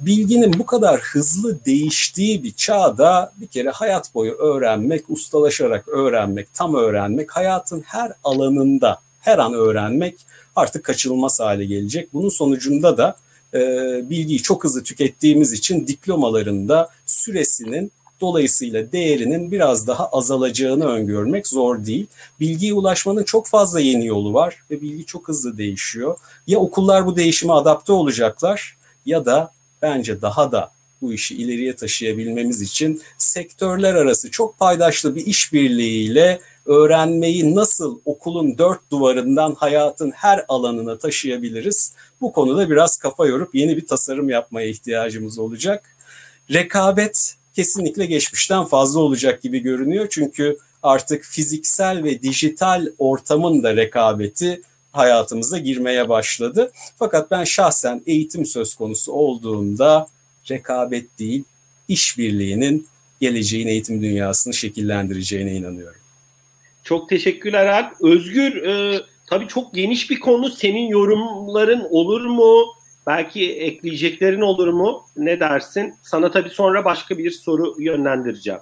[0.00, 6.74] Bilginin bu kadar hızlı değiştiği bir çağda bir kere hayat boyu öğrenmek, ustalaşarak öğrenmek, tam
[6.74, 10.14] öğrenmek, hayatın her alanında her an öğrenmek
[10.56, 12.12] artık kaçınılmaz hale gelecek.
[12.12, 13.16] Bunun sonucunda da
[13.54, 13.60] e,
[14.10, 22.06] bilgiyi çok hızlı tükettiğimiz için diplomalarında süresinin dolayısıyla değerinin biraz daha azalacağını öngörmek zor değil.
[22.40, 26.16] Bilgiye ulaşmanın çok fazla yeni yolu var ve bilgi çok hızlı değişiyor.
[26.46, 29.52] Ya okullar bu değişime adapte olacaklar ya da
[29.82, 30.70] bence daha da
[31.02, 38.90] bu işi ileriye taşıyabilmemiz için sektörler arası çok paydaşlı bir işbirliğiyle öğrenmeyi nasıl okulun dört
[38.90, 41.94] duvarından hayatın her alanına taşıyabiliriz?
[42.20, 45.96] Bu konuda biraz kafa yorup yeni bir tasarım yapmaya ihtiyacımız olacak.
[46.52, 50.06] Rekabet kesinlikle geçmişten fazla olacak gibi görünüyor.
[50.10, 54.60] Çünkü artık fiziksel ve dijital ortamın da rekabeti
[54.92, 56.72] hayatımıza girmeye başladı.
[56.98, 60.06] Fakat ben şahsen eğitim söz konusu olduğunda
[60.50, 61.44] rekabet değil,
[61.88, 62.86] işbirliğinin
[63.20, 66.00] geleceğin eğitim dünyasını şekillendireceğine inanıyorum.
[66.84, 68.02] Çok teşekkürler Alp.
[68.02, 70.50] Özgür, e, tabii çok geniş bir konu.
[70.50, 72.64] Senin yorumların olur mu?
[73.06, 75.04] Belki ekleyeceklerin olur mu?
[75.16, 75.94] Ne dersin?
[76.02, 78.60] Sana tabii sonra başka bir soru yönlendireceğim.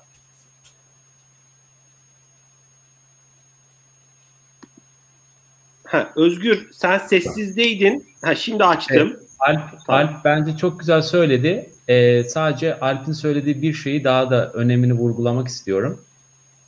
[5.84, 8.06] Ha, Özgür sen sessizdeydin.
[8.22, 9.16] Ha, şimdi açtım.
[9.16, 9.60] Evet, Alp.
[9.88, 11.70] Alp bence çok güzel söyledi.
[11.88, 16.00] Ee, sadece Alp'in söylediği bir şeyi daha da önemini vurgulamak istiyorum.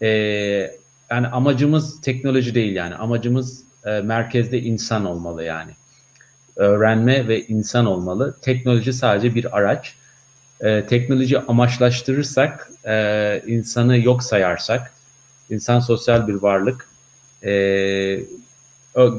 [0.03, 0.07] Ee,
[1.11, 2.95] yani amacımız teknoloji değil yani.
[2.95, 5.71] Amacımız e, merkezde insan olmalı yani
[6.57, 8.37] öğrenme ve insan olmalı.
[8.43, 9.95] Teknoloji sadece bir araç.
[10.61, 14.93] E, teknoloji amaçlaştırırsak, e, insanı yok sayarsak,
[15.51, 16.89] insan sosyal bir varlık,
[17.45, 17.51] e,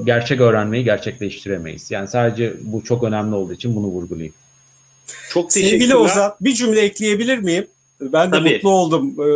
[0.03, 1.91] gerçek öğrenmeyi gerçekleştiremeyiz.
[1.91, 4.33] Yani sadece bu çok önemli olduğu için bunu vurgulayayım.
[5.29, 7.67] Çok Sevgili Ozan, bir cümle ekleyebilir miyim?
[8.01, 8.53] Ben de Tabii.
[8.53, 9.27] mutlu oldum e,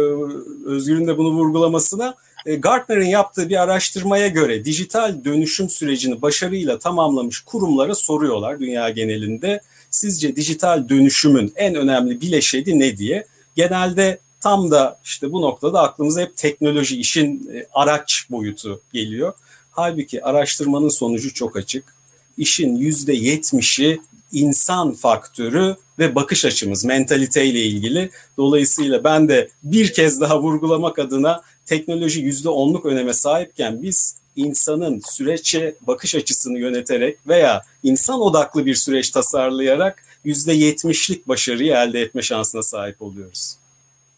[0.70, 2.16] Özgür'ün de bunu vurgulamasına.
[2.46, 9.62] E, Gartner'ın yaptığı bir araştırmaya göre dijital dönüşüm sürecini başarıyla tamamlamış kurumlara soruyorlar dünya genelinde.
[9.90, 13.26] Sizce dijital dönüşümün en önemli bileşeni ne diye?
[13.56, 19.34] Genelde tam da işte bu noktada aklımıza hep teknoloji, işin e, araç boyutu geliyor.
[19.72, 21.84] Halbuki araştırmanın sonucu çok açık.
[22.38, 24.00] İşin yüzde yetmişi
[24.32, 28.10] insan faktörü ve bakış açımız, mentaliteyle ilgili.
[28.38, 35.02] Dolayısıyla ben de bir kez daha vurgulamak adına teknoloji yüzde onluk öneme sahipken biz insanın
[35.06, 42.22] süreçe bakış açısını yöneterek veya insan odaklı bir süreç tasarlayarak yüzde yetmişlik başarıyı elde etme
[42.22, 43.56] şansına sahip oluyoruz.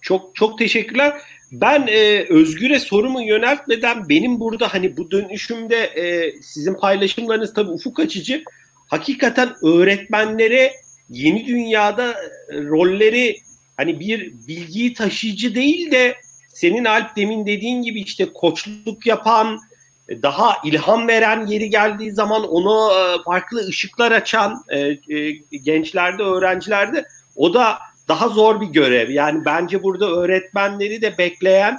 [0.02, 1.22] Çok çok teşekkürler.
[1.52, 8.00] Ben e, Özgür'e sorumu yöneltmeden benim burada hani bu dönüşümde e, sizin paylaşımlarınız tabii ufuk
[8.00, 8.44] açıcı.
[8.88, 10.74] Hakikaten öğretmenlere
[11.10, 12.16] yeni dünyada
[12.50, 13.42] rolleri
[13.78, 16.16] hani bir bilgiyi taşıyıcı değil de
[16.54, 19.60] senin Alp demin dediğin gibi işte koçluk yapan,
[20.10, 25.32] daha ilham veren yeri geldiği zaman onu e, farklı ışıklar açan e, e,
[25.66, 27.78] gençlerde, öğrencilerde o da
[28.08, 29.10] daha zor bir görev.
[29.10, 31.78] Yani bence burada öğretmenleri de bekleyen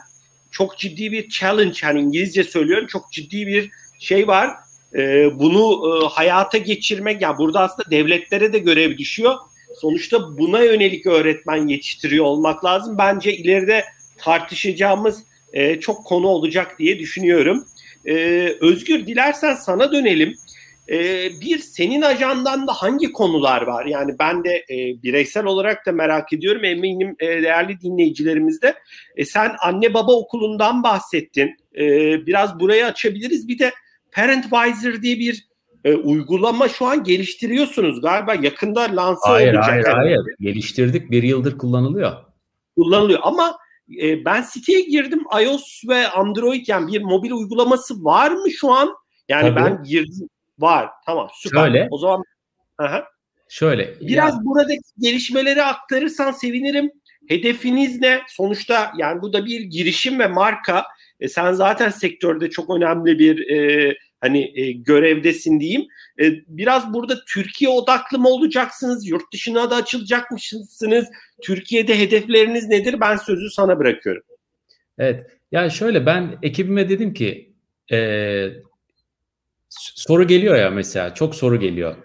[0.50, 4.50] çok ciddi bir challenge hani İngilizce söylüyorum çok ciddi bir şey var.
[5.34, 9.34] bunu hayata geçirmek yani burada aslında devletlere de görev düşüyor.
[9.80, 12.98] Sonuçta buna yönelik öğretmen yetiştiriyor olmak lazım.
[12.98, 13.84] Bence ileride
[14.22, 15.22] tartışacağımız
[15.80, 17.64] çok konu olacak diye düşünüyorum.
[18.06, 18.14] E,
[18.60, 20.34] Özgür dilersen sana dönelim.
[20.88, 23.86] E, bir senin ajandan da hangi konular var?
[23.86, 26.64] Yani ben de e, bireysel olarak da merak ediyorum.
[26.64, 28.74] Eminim e, değerli dinleyicilerimiz de.
[29.16, 31.56] E, sen anne baba okulundan bahsettin.
[31.78, 31.86] E,
[32.26, 33.48] biraz burayı açabiliriz.
[33.48, 33.72] Bir de
[34.12, 35.46] Parentvisor diye bir
[35.84, 38.34] e, uygulama şu an geliştiriyorsunuz galiba.
[38.34, 39.64] Yakında lanse hayır, olacak.
[39.68, 40.20] Hayır, hayır, hayır.
[40.40, 41.10] Geliştirdik.
[41.10, 42.12] Bir yıldır kullanılıyor.
[42.76, 43.56] Kullanılıyor ama
[44.02, 48.94] e, ben siteye girdim iOS ve Android yani bir mobil uygulaması var mı şu an?
[49.28, 49.56] Yani Tabii.
[49.56, 50.28] ben girdim
[50.58, 50.90] var.
[51.06, 51.60] Tamam süper.
[51.60, 52.24] Şöyle, o zaman
[52.78, 53.04] aha.
[53.48, 53.94] Şöyle.
[54.00, 56.90] Biraz ya, buradaki gelişmeleri aktarırsan sevinirim.
[57.28, 58.20] Hedefiniz ne?
[58.28, 60.84] Sonuçta yani bu da bir girişim ve marka.
[61.20, 65.86] E, sen zaten sektörde çok önemli bir e, hani e, görevdesin diyeyim.
[66.20, 69.08] E, biraz burada Türkiye odaklı mı olacaksınız?
[69.08, 71.06] Yurt dışına da açılacakmışsınız?
[71.42, 73.00] Türkiye'de hedefleriniz nedir?
[73.00, 74.22] Ben sözü sana bırakıyorum.
[74.98, 75.26] Evet.
[75.52, 77.52] Yani şöyle ben ekibime dedim ki
[77.92, 77.98] e,
[79.68, 81.96] soru geliyor ya mesela çok soru geliyor.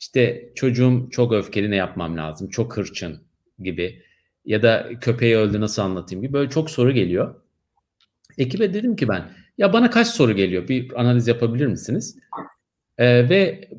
[0.00, 2.50] İşte çocuğum çok öfkeli ne yapmam lazım?
[2.50, 3.22] Çok hırçın
[3.58, 4.02] gibi
[4.44, 7.34] ya da köpeği öldü nasıl anlatayım gibi böyle çok soru geliyor.
[8.38, 10.68] Ekibe dedim ki ben ya bana kaç soru geliyor?
[10.68, 12.18] Bir analiz yapabilir misiniz?
[12.98, 13.70] Ee, ve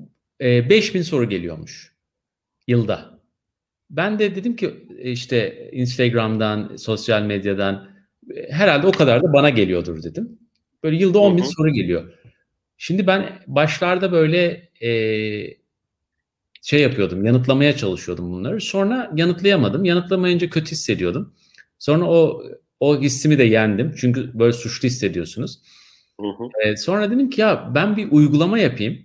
[0.42, 1.94] e, 5000 soru geliyormuş
[2.68, 3.20] yılda.
[3.90, 7.90] Ben de dedim ki işte Instagram'dan, sosyal medyadan
[8.50, 10.40] herhalde o kadar da bana geliyordur dedim.
[10.84, 12.14] Böyle yılda 10 bin soru geliyor.
[12.78, 14.90] Şimdi ben başlarda böyle e,
[16.62, 18.62] şey yapıyordum, yanıtlamaya çalışıyordum bunları.
[18.62, 19.86] Sonra yanıtlayamadım.
[19.86, 21.34] Yanıtlamayınca kötü hissediyordum.
[21.80, 22.44] Sonra o
[22.80, 23.94] o hissimi de yendim.
[23.98, 25.60] Çünkü böyle suçlu hissediyorsunuz.
[26.22, 26.44] Hı hı.
[26.64, 29.00] Ee, sonra dedim ki ya ben bir uygulama yapayım.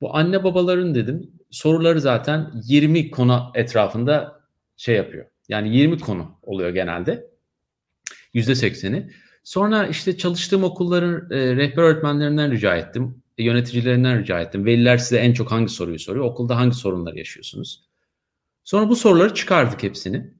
[0.00, 4.40] Bu anne babaların dedim soruları zaten 20 konu etrafında
[4.76, 5.26] şey yapıyor.
[5.48, 7.30] Yani 20 konu oluyor genelde.
[8.34, 9.10] %80'i.
[9.44, 13.22] Sonra işte çalıştığım okulların e, rehber öğretmenlerinden rica ettim.
[13.38, 14.64] Yöneticilerinden rica ettim.
[14.64, 16.24] Veliler size en çok hangi soruyu soruyor?
[16.24, 17.84] Okulda hangi sorunları yaşıyorsunuz?
[18.64, 20.30] Sonra bu soruları çıkardık hepsini.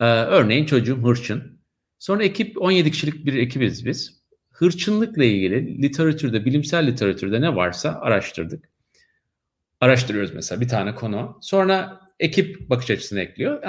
[0.00, 1.59] Ee, örneğin çocuğum hırçın.
[2.00, 4.20] Sonra ekip 17 kişilik bir ekibiz biz.
[4.50, 8.68] Hırçınlıkla ilgili literatürde, bilimsel literatürde ne varsa araştırdık.
[9.80, 11.38] Araştırıyoruz mesela bir tane konu.
[11.40, 13.62] Sonra ekip bakış açısını ekliyor.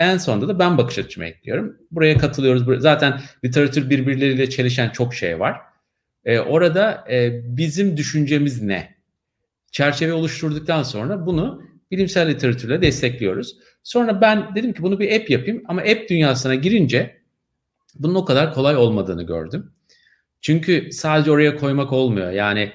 [0.00, 1.76] En, sonunda da ben bakış açımı ekliyorum.
[1.90, 2.82] Buraya katılıyoruz.
[2.82, 5.56] Zaten literatür birbirleriyle çelişen çok şey var.
[6.24, 8.94] Ee, orada e, bizim düşüncemiz ne?
[9.72, 13.56] Çerçeve oluşturduktan sonra bunu bilimsel literatürle destekliyoruz.
[13.82, 17.19] Sonra ben dedim ki bunu bir app yapayım ama app dünyasına girince
[17.98, 19.72] bunun o kadar kolay olmadığını gördüm.
[20.40, 22.30] Çünkü sadece oraya koymak olmuyor.
[22.30, 22.72] Yani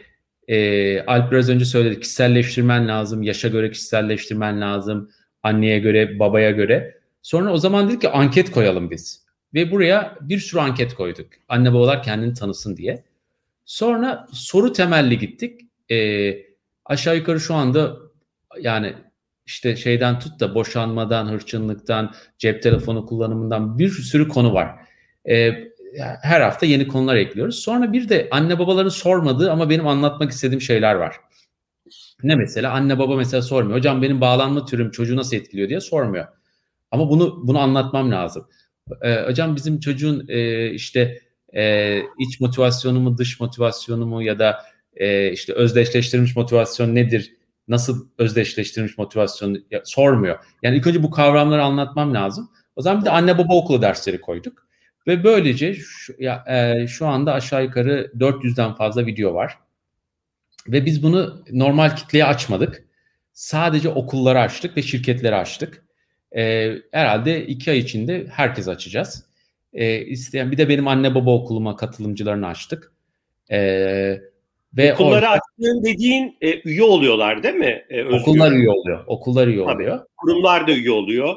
[0.47, 5.09] e, Alp biraz önce söyledi kişiselleştirmen lazım, yaşa göre kişiselleştirmen lazım,
[5.43, 6.99] anneye göre, babaya göre.
[7.21, 9.25] Sonra o zaman dedik ki anket koyalım biz.
[9.53, 11.27] Ve buraya bir sürü anket koyduk.
[11.49, 13.03] Anne babalar kendini tanısın diye.
[13.65, 15.61] Sonra soru temelli gittik.
[15.91, 16.31] E,
[16.85, 17.97] aşağı yukarı şu anda
[18.59, 18.93] yani
[19.45, 24.84] işte şeyden tut da boşanmadan, hırçınlıktan, cep telefonu kullanımından bir sürü konu var.
[25.29, 25.51] E,
[26.21, 27.59] her hafta yeni konular ekliyoruz.
[27.59, 31.15] Sonra bir de anne babaların sormadığı ama benim anlatmak istediğim şeyler var.
[32.23, 32.71] Ne mesela?
[32.71, 33.77] Anne baba mesela sormuyor.
[33.77, 36.27] Hocam benim bağlanma türüm çocuğu nasıl etkiliyor diye sormuyor.
[36.91, 38.47] Ama bunu bunu anlatmam lazım.
[39.01, 41.21] Ee, hocam bizim çocuğun e, işte
[41.55, 44.59] e, iç motivasyonu mu dış motivasyonu mu ya da
[44.95, 47.33] e, işte özdeşleştirilmiş motivasyon nedir?
[47.67, 50.39] Nasıl özdeşleştirilmiş motivasyon sormuyor.
[50.63, 52.51] Yani ilk önce bu kavramları anlatmam lazım.
[52.75, 54.67] O zaman bir de anne baba okulu dersleri koyduk.
[55.07, 59.57] Ve böylece şu, ya, e, şu anda aşağı yukarı 400'den fazla video var.
[60.67, 62.83] Ve biz bunu normal kitleye açmadık.
[63.33, 65.85] Sadece okulları açtık ve şirketleri açtık.
[66.35, 69.25] E, herhalde iki ay içinde herkes açacağız.
[69.73, 72.91] E, isteyen bir de benim anne baba okuluma katılımcılarını açtık.
[73.51, 73.59] E,
[74.77, 77.85] ve Okulları orada, açtığın dediğin e, üye oluyorlar değil mi?
[77.89, 79.03] E, okullar üye oluyor.
[79.07, 80.05] Okullar üye Tabii, oluyor.
[80.17, 81.35] Kurumlar da üye oluyor.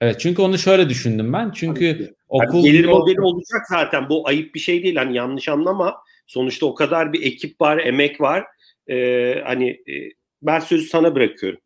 [0.00, 1.50] Evet çünkü onu şöyle düşündüm ben.
[1.50, 4.08] Çünkü okul yani gelir modeli olacak zaten.
[4.08, 4.96] Bu ayıp bir şey değil.
[4.96, 5.96] Hani yanlış anlama.
[6.26, 8.44] Sonuçta o kadar bir ekip var, emek var.
[8.90, 9.94] Ee, hani e,
[10.42, 11.60] ben sözü sana bırakıyorum.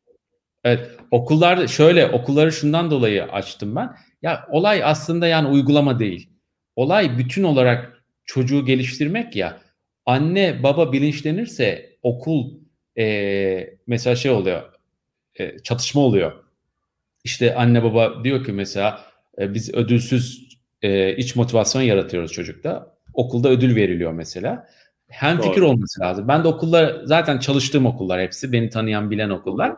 [0.64, 3.90] Evet, okullar şöyle okulları şundan dolayı açtım ben.
[4.22, 6.30] Ya olay aslında yani uygulama değil.
[6.76, 9.60] Olay bütün olarak çocuğu geliştirmek ya.
[10.06, 12.50] anne baba bilinçlenirse okul
[12.98, 14.74] e, mesela şey oluyor
[15.34, 16.32] e, çatışma oluyor.
[17.24, 19.06] İşte anne baba diyor ki mesela
[19.38, 20.53] e, biz ödülsüz
[20.84, 22.94] e, iç motivasyon yaratıyoruz çocukta.
[23.14, 24.66] Okulda ödül veriliyor mesela.
[25.08, 26.28] Hem fikir olması lazım.
[26.28, 29.72] Ben de okullar zaten çalıştığım okullar hepsi beni tanıyan bilen okullar.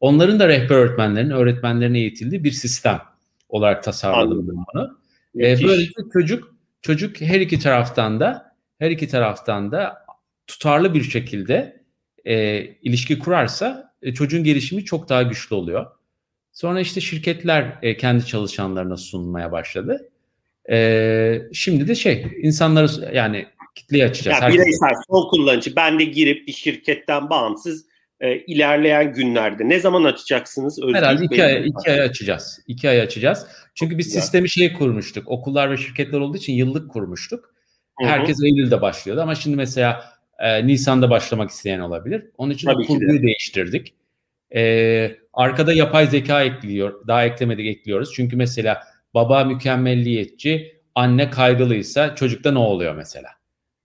[0.00, 3.00] Onların da rehber öğretmenlerin, öğretmenlerine eğitildiği bir sistem
[3.48, 4.98] olarak tasarladım bunu.
[5.36, 10.06] E, böylece çocuk çocuk her iki taraftan da her iki taraftan da
[10.46, 11.82] tutarlı bir şekilde
[12.24, 15.86] e, ilişki kurarsa e, çocuğun gelişimi çok daha güçlü oluyor.
[16.52, 20.10] Sonra işte şirketler e, kendi çalışanlarına sunmaya başladı.
[20.70, 24.38] E, şimdi de şey insanları yani kitleye açacağız.
[24.42, 27.86] Yani bireysel son kullanıcı ben de girip bir şirketten bağımsız
[28.20, 30.82] e, ilerleyen günlerde ne zaman açacaksınız?
[30.82, 32.60] Özgür Herhalde iki ay, iki ay açacağız.
[32.66, 33.46] İki ay açacağız.
[33.74, 34.20] Çünkü biz ya.
[34.20, 35.28] sistemi şey kurmuştuk.
[35.28, 37.54] Okullar ve şirketler olduğu için yıllık kurmuştuk.
[38.00, 38.46] Herkes Hı-hı.
[38.46, 40.04] Eylül'de başlıyordu ama şimdi mesela
[40.38, 42.24] e, Nisan'da başlamak isteyen olabilir.
[42.38, 43.22] Onun için Tabii kurguyu de.
[43.22, 43.94] değiştirdik.
[44.54, 47.06] E, arkada yapay zeka ekliyor.
[47.06, 48.12] Daha eklemedik ekliyoruz.
[48.14, 48.82] Çünkü mesela
[49.16, 53.28] baba mükemmelliyetçi, anne kaygılıysa çocukta ne oluyor mesela?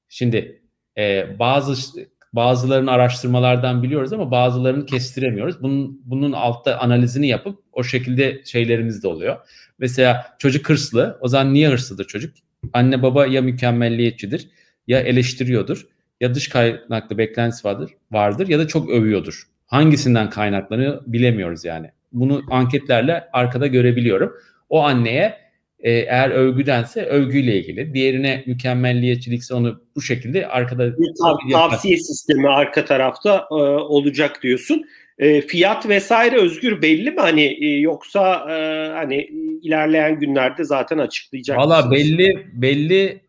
[0.09, 0.61] Şimdi
[0.97, 2.01] e, bazı
[2.34, 5.63] bazılarının araştırmalardan biliyoruz ama bazılarını kestiremiyoruz.
[5.63, 9.38] Bunun, bunun altta analizini yapıp o şekilde şeylerimiz de oluyor.
[9.79, 11.17] Mesela çocuk hırslı.
[11.21, 12.36] O zaman niye hırslıdır çocuk?
[12.73, 14.49] Anne baba ya mükemmelliyetçidir
[14.88, 15.88] ya eleştiriyordur
[16.21, 19.43] ya dış kaynaklı beklentisi vardır, vardır ya da çok övüyordur.
[19.65, 21.91] Hangisinden kaynaklanıyor bilemiyoruz yani.
[22.13, 24.34] Bunu anketlerle arkada görebiliyorum.
[24.72, 25.38] O anneye
[25.80, 27.93] e, eğer övgüdense övgüyle ilgili.
[27.93, 34.86] Diğerine mükemmelliyetçilikse onu bu şekilde arkada bir tav- tavsiye sistemi arka tarafta e, olacak diyorsun.
[35.17, 39.15] E, fiyat vesaire özgür belli mi hani e, yoksa e, hani
[39.61, 43.22] ilerleyen günlerde zaten açıklayacak Valla belli belli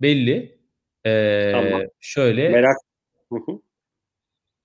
[0.00, 0.58] belli.
[1.06, 1.82] E, tamam.
[2.00, 2.76] Şöyle merak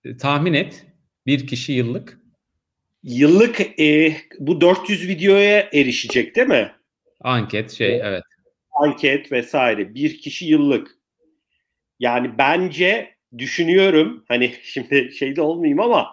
[0.06, 0.86] e, tahmin et
[1.26, 2.20] bir kişi yıllık
[3.06, 6.72] yıllık e, bu 400 videoya erişecek değil mi?
[7.22, 8.24] Anket şey evet.
[8.72, 10.92] Anket vesaire bir kişi yıllık.
[12.00, 16.08] Yani bence düşünüyorum hani şimdi şeyde olmayayım ama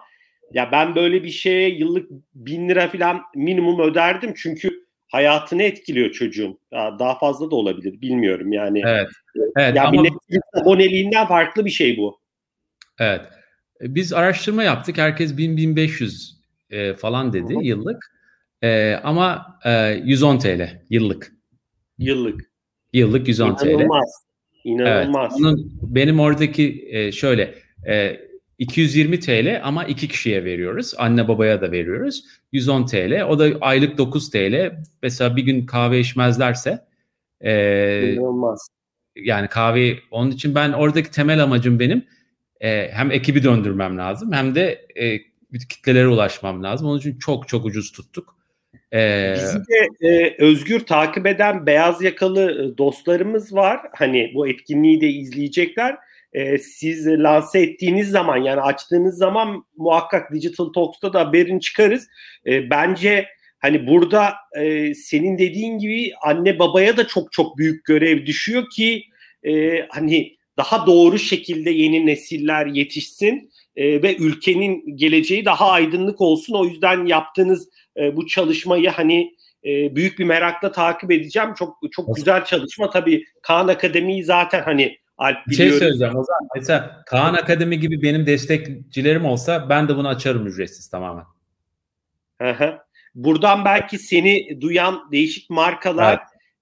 [0.53, 6.59] ya ben böyle bir şeye yıllık bin lira falan minimum öderdim çünkü hayatını etkiliyor çocuğun.
[6.71, 8.81] Daha fazla da olabilir bilmiyorum yani.
[8.85, 9.07] Evet.
[9.57, 10.01] evet yani ama...
[10.01, 12.19] Netflix aboneliğinden farklı bir şey bu.
[12.99, 13.21] Evet.
[13.81, 14.97] E, biz araştırma yaptık.
[14.97, 16.42] Herkes 1000-1500
[16.73, 17.63] e, falan dedi Hı-hı.
[17.63, 18.13] yıllık.
[18.63, 21.31] E, ama e, 110 TL yıllık.
[21.97, 22.51] Yıllık.
[22.93, 23.61] Yıllık 110 İnanılmaz.
[23.61, 23.67] TL.
[23.67, 24.23] İnanılmaz.
[24.63, 25.33] İnanılmaz.
[25.33, 27.55] Evet, onun, benim oradaki e, şöyle
[27.87, 28.19] e,
[28.57, 30.93] 220 TL ama iki kişiye veriyoruz.
[30.97, 32.23] Anne babaya da veriyoruz.
[32.51, 33.23] 110 TL.
[33.23, 34.79] O da aylık 9 TL.
[35.03, 36.85] Mesela bir gün kahve içmezlerse
[37.41, 38.67] e, İnanılmaz.
[39.15, 42.05] Yani kahve onun için ben oradaki temel amacım benim
[42.61, 46.87] e, hem ekibi döndürmem lazım hem de e, kitlelere ulaşmam lazım.
[46.87, 48.35] Onun için çok çok ucuz tuttuk.
[48.93, 53.79] Ee, Bizi de e, özgür takip eden beyaz yakalı e, dostlarımız var.
[53.93, 55.97] Hani bu etkinliği de izleyecekler.
[56.33, 62.07] E, siz lanse ettiğiniz zaman yani açtığınız zaman muhakkak Digital Talks'ta da haberini çıkarız.
[62.45, 63.27] E, bence
[63.59, 69.03] hani burada e, senin dediğin gibi anne babaya da çok çok büyük görev düşüyor ki
[69.43, 76.53] e, hani daha doğru şekilde yeni nesiller yetişsin e, ve ülkenin geleceği daha aydınlık olsun.
[76.53, 81.53] O yüzden yaptığınız e, bu çalışmayı hani e, büyük bir merakla takip edeceğim.
[81.57, 83.25] Çok çok güzel çalışma tabii.
[83.41, 86.47] Kaan Akademi'yi zaten hani Alp Bir şey söyleyeceğim o zaman.
[86.55, 91.23] Mesela Kaan Akademi gibi benim destekçilerim olsa ben de bunu açarım ücretsiz tamamen.
[93.15, 96.13] Buradan belki seni duyan değişik markalar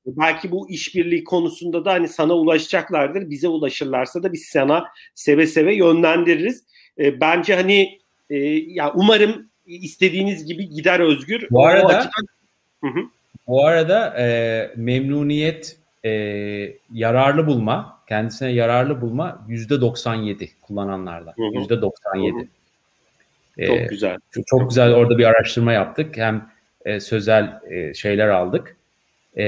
[0.06, 0.18] evet.
[0.18, 3.30] belki bu işbirliği konusunda da hani sana ulaşacaklardır.
[3.30, 6.66] Bize ulaşırlarsa da biz sana seve seve yönlendiririz.
[7.02, 8.00] E, bence hani
[8.30, 8.38] e,
[8.68, 11.48] ya umarım istediğiniz gibi gider Özgür.
[11.52, 12.28] Bu arada açıdan...
[12.84, 13.04] hı hı.
[13.48, 16.12] bu arada e, memnuniyet e,
[16.94, 21.34] yararlı bulma, kendisine yararlı bulma yüzde 97 kullananlardan.
[21.54, 22.48] Yüzde 97.
[23.58, 24.18] E, çok güzel.
[24.32, 26.18] Çok, çok güzel orada bir araştırma yaptık.
[26.18, 26.50] Hem
[26.86, 28.76] e, sözel e, şeyler aldık.
[29.38, 29.44] E,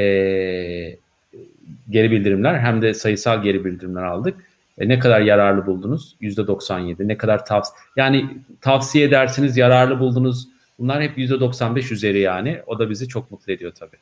[1.89, 4.37] geri bildirimler hem de sayısal geri bildirimler aldık.
[4.77, 6.15] E, ne kadar yararlı buldunuz?
[6.19, 7.07] Yüzde 97.
[7.07, 8.29] Ne kadar tavsiye yani
[8.61, 10.47] tavsiye edersiniz, yararlı buldunuz.
[10.79, 12.61] Bunlar hep yüzde 95 üzeri yani.
[12.67, 13.97] O da bizi çok mutlu ediyor tabii.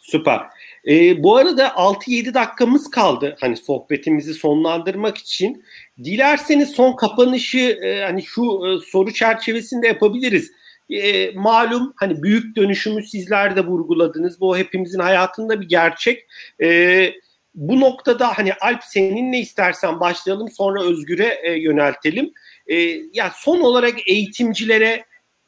[0.00, 0.40] Süper.
[0.88, 5.64] E, bu arada 6-7 dakikamız kaldı hani sohbetimizi sonlandırmak için.
[6.04, 10.52] Dilerseniz son kapanışı e, hani şu e, soru çerçevesinde yapabiliriz.
[10.90, 14.40] E, malum hani büyük dönüşümü sizler de vurguladınız.
[14.40, 16.26] Bu hepimizin hayatında bir gerçek.
[16.62, 17.12] E,
[17.60, 22.32] bu noktada hani Alp senin ne istersen başlayalım sonra Özgür'e e, yöneltelim.
[22.66, 22.76] E,
[23.12, 25.04] ya son olarak eğitimcilere,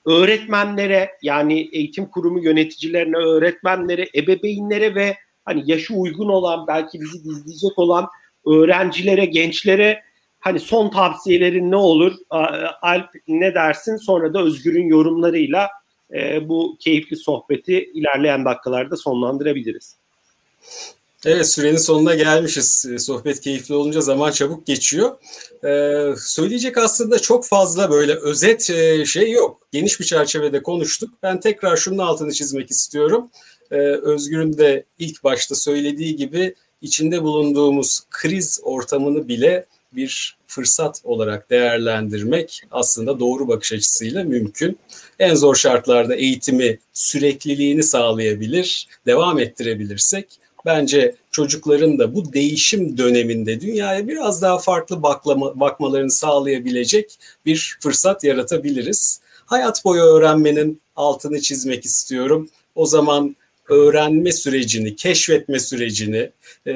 [0.06, 7.78] öğretmenlere yani eğitim kurumu yöneticilerine, öğretmenlere, ebeveynlere ve hani yaşı uygun olan belki bizi izleyecek
[7.78, 8.08] olan
[8.46, 10.02] öğrencilere, gençlere
[10.40, 12.12] hani son tavsiyelerin ne olur?
[12.82, 13.96] Alp ne dersin?
[13.96, 15.68] Sonra da Özgür'ün yorumlarıyla
[16.14, 19.96] e, bu keyifli sohbeti ilerleyen dakikalarda sonlandırabiliriz.
[21.26, 22.86] Evet sürenin sonuna gelmişiz.
[22.92, 25.16] Ee, sohbet keyifli olunca zaman çabuk geçiyor.
[25.64, 29.58] Ee, söyleyecek aslında çok fazla böyle özet e, şey yok.
[29.72, 31.10] Geniş bir çerçevede konuştuk.
[31.22, 33.30] Ben tekrar şunun altını çizmek istiyorum.
[33.70, 41.50] Ee, Özgür'ün de ilk başta söylediği gibi içinde bulunduğumuz kriz ortamını bile bir fırsat olarak
[41.50, 44.78] değerlendirmek aslında doğru bakış açısıyla mümkün.
[45.18, 54.08] En zor şartlarda eğitimi sürekliliğini sağlayabilir, devam ettirebilirsek bence çocukların da bu değişim döneminde dünyaya
[54.08, 59.20] biraz daha farklı baklama, bakmalarını sağlayabilecek bir fırsat yaratabiliriz.
[59.46, 62.48] Hayat boyu öğrenmenin altını çizmek istiyorum.
[62.74, 63.36] O zaman
[63.68, 66.30] öğrenme sürecini, keşfetme sürecini
[66.66, 66.72] e,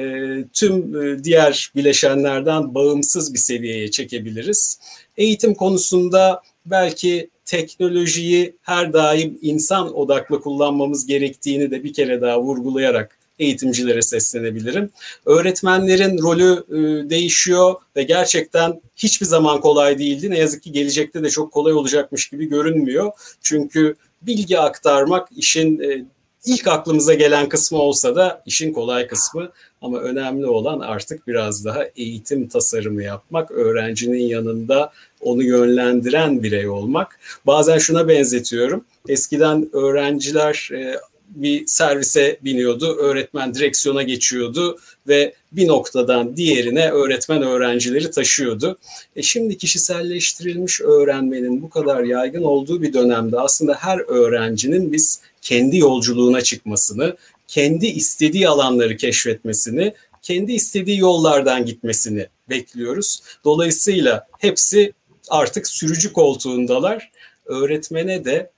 [0.53, 4.79] tüm e, diğer bileşenlerden bağımsız bir seviyeye çekebiliriz.
[5.17, 13.17] Eğitim konusunda belki teknolojiyi her daim insan odaklı kullanmamız gerektiğini de bir kere daha vurgulayarak
[13.39, 14.89] eğitimcilere seslenebilirim.
[15.25, 20.29] Öğretmenlerin rolü e, değişiyor ve gerçekten hiçbir zaman kolay değildi.
[20.29, 23.11] Ne yazık ki gelecekte de çok kolay olacakmış gibi görünmüyor.
[23.41, 26.05] Çünkü bilgi aktarmak işin e,
[26.45, 31.83] ilk aklımıza gelen kısmı olsa da işin kolay kısmı ama önemli olan artık biraz daha
[31.95, 37.19] eğitim tasarımı yapmak, öğrencinin yanında onu yönlendiren birey olmak.
[37.45, 38.85] Bazen şuna benzetiyorum.
[39.07, 40.95] Eskiden öğrenciler e,
[41.41, 48.77] bir servise biniyordu, öğretmen direksiyona geçiyordu ve bir noktadan diğerine öğretmen öğrencileri taşıyordu.
[49.15, 55.77] E şimdi kişiselleştirilmiş öğrenmenin bu kadar yaygın olduğu bir dönemde aslında her öğrencinin biz kendi
[55.77, 57.17] yolculuğuna çıkmasını,
[57.47, 63.21] kendi istediği alanları keşfetmesini, kendi istediği yollardan gitmesini bekliyoruz.
[63.43, 64.93] Dolayısıyla hepsi
[65.29, 67.11] artık sürücü koltuğundalar.
[67.45, 68.51] Öğretmene de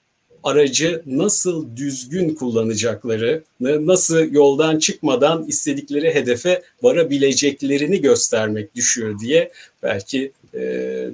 [0.44, 10.60] aracı nasıl düzgün kullanacakları, nasıl yoldan çıkmadan istedikleri hedefe varabileceklerini göstermek düşüyor diye belki e,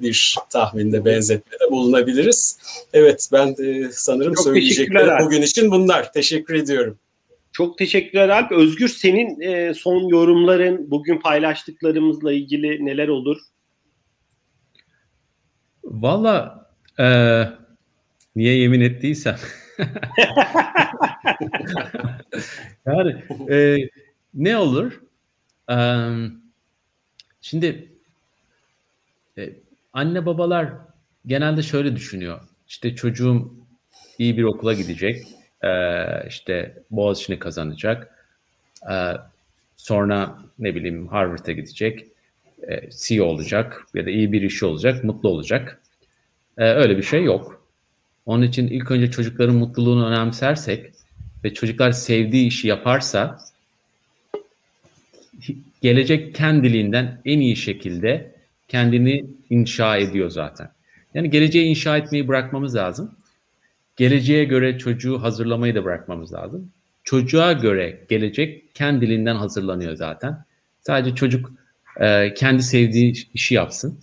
[0.01, 2.59] bir tahminde benzetmede bulunabiliriz.
[2.93, 6.13] Evet ben e, sanırım Çok söyleyeceklerim bugün için bunlar.
[6.13, 6.97] Teşekkür ediyorum.
[7.51, 8.51] Çok teşekkürler Alp.
[8.51, 13.37] Özgür senin e, son yorumların bugün paylaştıklarımızla ilgili neler olur?
[15.83, 16.67] Valla
[16.99, 17.05] e,
[18.37, 19.35] niye yemin ettiysem.
[22.85, 23.77] yani e,
[24.33, 25.01] ne olur?
[25.71, 25.77] E,
[27.41, 27.91] şimdi
[29.37, 29.49] e,
[29.93, 30.73] anne babalar
[31.25, 32.39] genelde şöyle düşünüyor.
[32.67, 33.53] İşte çocuğum
[34.17, 35.27] iyi bir okula gidecek.
[35.63, 35.69] E,
[36.27, 38.25] işte Boğaziçi'ni kazanacak.
[38.91, 38.95] E,
[39.77, 42.07] sonra ne bileyim Harvard'a gidecek.
[42.67, 45.81] E, CEO olacak ya da iyi bir işi olacak, mutlu olacak.
[46.57, 47.66] E, öyle bir şey yok.
[48.27, 50.91] Onun için ilk önce çocukların mutluluğunu önemsersek
[51.43, 53.39] ve çocuklar sevdiği işi yaparsa
[55.81, 58.35] gelecek kendiliğinden en iyi şekilde
[58.67, 60.69] kendini inşa ediyor zaten.
[61.13, 63.15] Yani geleceği inşa etmeyi bırakmamız lazım.
[63.95, 66.71] Geleceğe göre çocuğu hazırlamayı da bırakmamız lazım.
[67.03, 70.45] Çocuğa göre gelecek kendiliğinden hazırlanıyor zaten.
[70.81, 71.51] Sadece çocuk
[71.99, 73.99] e, kendi sevdiği işi yapsın,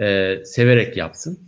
[0.00, 1.38] e, severek yapsın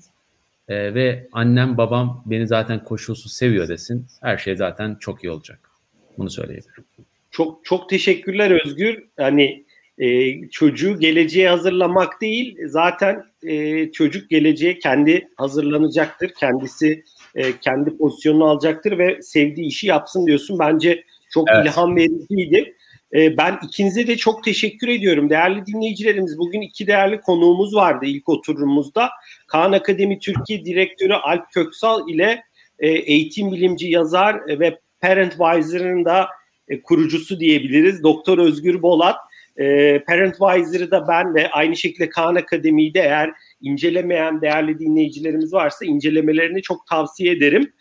[0.69, 4.07] e, ve annem babam beni zaten koşulsuz seviyor desin.
[4.23, 5.71] Her şey zaten çok iyi olacak.
[6.19, 6.85] Bunu söyleyebilirim.
[7.31, 9.05] Çok çok teşekkürler Özgür.
[9.17, 9.64] Hani
[9.99, 16.33] e, çocuğu geleceğe hazırlamak değil, zaten e, çocuk geleceğe kendi hazırlanacaktır.
[16.41, 17.05] Kendisi
[17.35, 20.59] e, kendi pozisyonunu alacaktır ve sevdiği işi yapsın diyorsun.
[20.59, 21.67] Bence çok evet.
[21.67, 22.77] ilham vericiydi.
[23.15, 25.31] E, ben ikinize de çok teşekkür ediyorum.
[25.31, 29.11] Değerli dinleyicilerimiz bugün iki değerli konuğumuz vardı ilk oturumumuzda.
[29.47, 32.43] Kaan Akademi Türkiye Direktörü Alp Köksal ile
[32.79, 36.29] e, eğitim bilimci yazar ve Parentwiser'ın da
[36.69, 38.03] e, kurucusu diyebiliriz.
[38.03, 39.17] Doktor Özgür Bolat.
[39.57, 43.31] E, Parentwiser'ı da ben de aynı şekilde Kaan Akademi'yi de eğer
[43.61, 47.73] incelemeyen değerli dinleyicilerimiz varsa incelemelerini çok tavsiye ederim.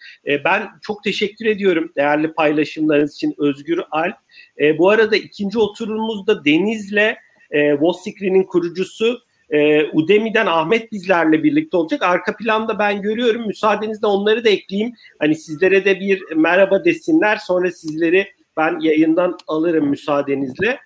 [0.46, 4.16] Ben çok teşekkür ediyorum değerli paylaşımlarınız için Özgür Alp.
[4.60, 7.16] E, bu arada ikinci oturumumuzda Deniz'le
[7.52, 12.04] e, Vosikri'nin kurucusu e, Udemy'den Ahmet bizlerle birlikte olacak.
[12.04, 13.48] Arka planda ben görüyorum.
[13.48, 14.94] Müsaadenizle onları da ekleyeyim.
[15.20, 17.38] Hani sizlere de bir merhaba desinler.
[17.38, 18.28] Sonra sizleri
[18.58, 20.80] ben yayından alırım müsaadenizle.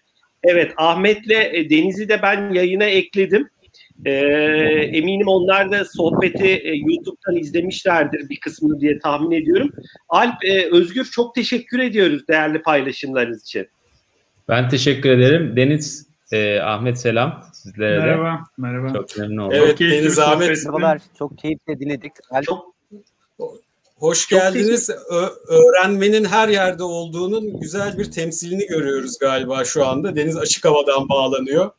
[0.44, 3.50] Evet Ahmet'le e, Deniz'i de ben yayına ekledim.
[4.06, 4.12] E,
[4.94, 9.72] eminim onlar da sohbeti e, YouTube'dan izlemişlerdir bir kısmını diye tahmin ediyorum.
[10.10, 13.68] Alp, e, Özgür çok teşekkür ediyoruz değerli paylaşımlarınız için.
[14.48, 15.56] Ben teşekkür ederim.
[15.56, 18.40] Deniz, e, Ahmet selam sizlere Merhaba, de.
[18.58, 18.94] merhaba.
[18.94, 19.58] Çok memnun oldum.
[19.62, 20.50] Evet Deniz Ahmet.
[20.50, 21.02] Merhabalar.
[21.20, 22.12] Çok keyifle dinledik.
[22.32, 22.76] Alp, Çok
[24.00, 24.90] hoş geldiniz.
[24.90, 30.16] Ö- öğrenmenin her yerde olduğunun güzel bir temsilini görüyoruz galiba şu anda.
[30.16, 31.72] Deniz açık havadan bağlanıyor.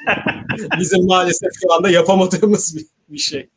[0.80, 2.76] Bizim maalesef şu anda yapamadığımız
[3.08, 3.48] bir, şey.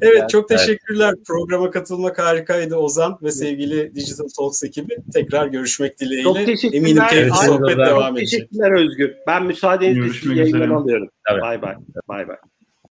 [0.00, 1.14] Evet çok teşekkürler.
[1.26, 4.96] Programa katılmak harikaydı Ozan ve sevgili Digital Talks ekibi.
[5.14, 6.22] Tekrar görüşmek dileğiyle.
[6.22, 6.78] Çok teşekkürler.
[6.78, 8.40] Eminim keyifli sohbet devam çok edecek.
[8.40, 9.14] teşekkürler Özgür.
[9.26, 10.74] Ben müsaadenizle sizi üzere.
[10.74, 11.08] alıyorum.
[11.28, 11.40] Tabii.
[11.40, 11.74] Bay bay.
[12.08, 12.36] Bay bay.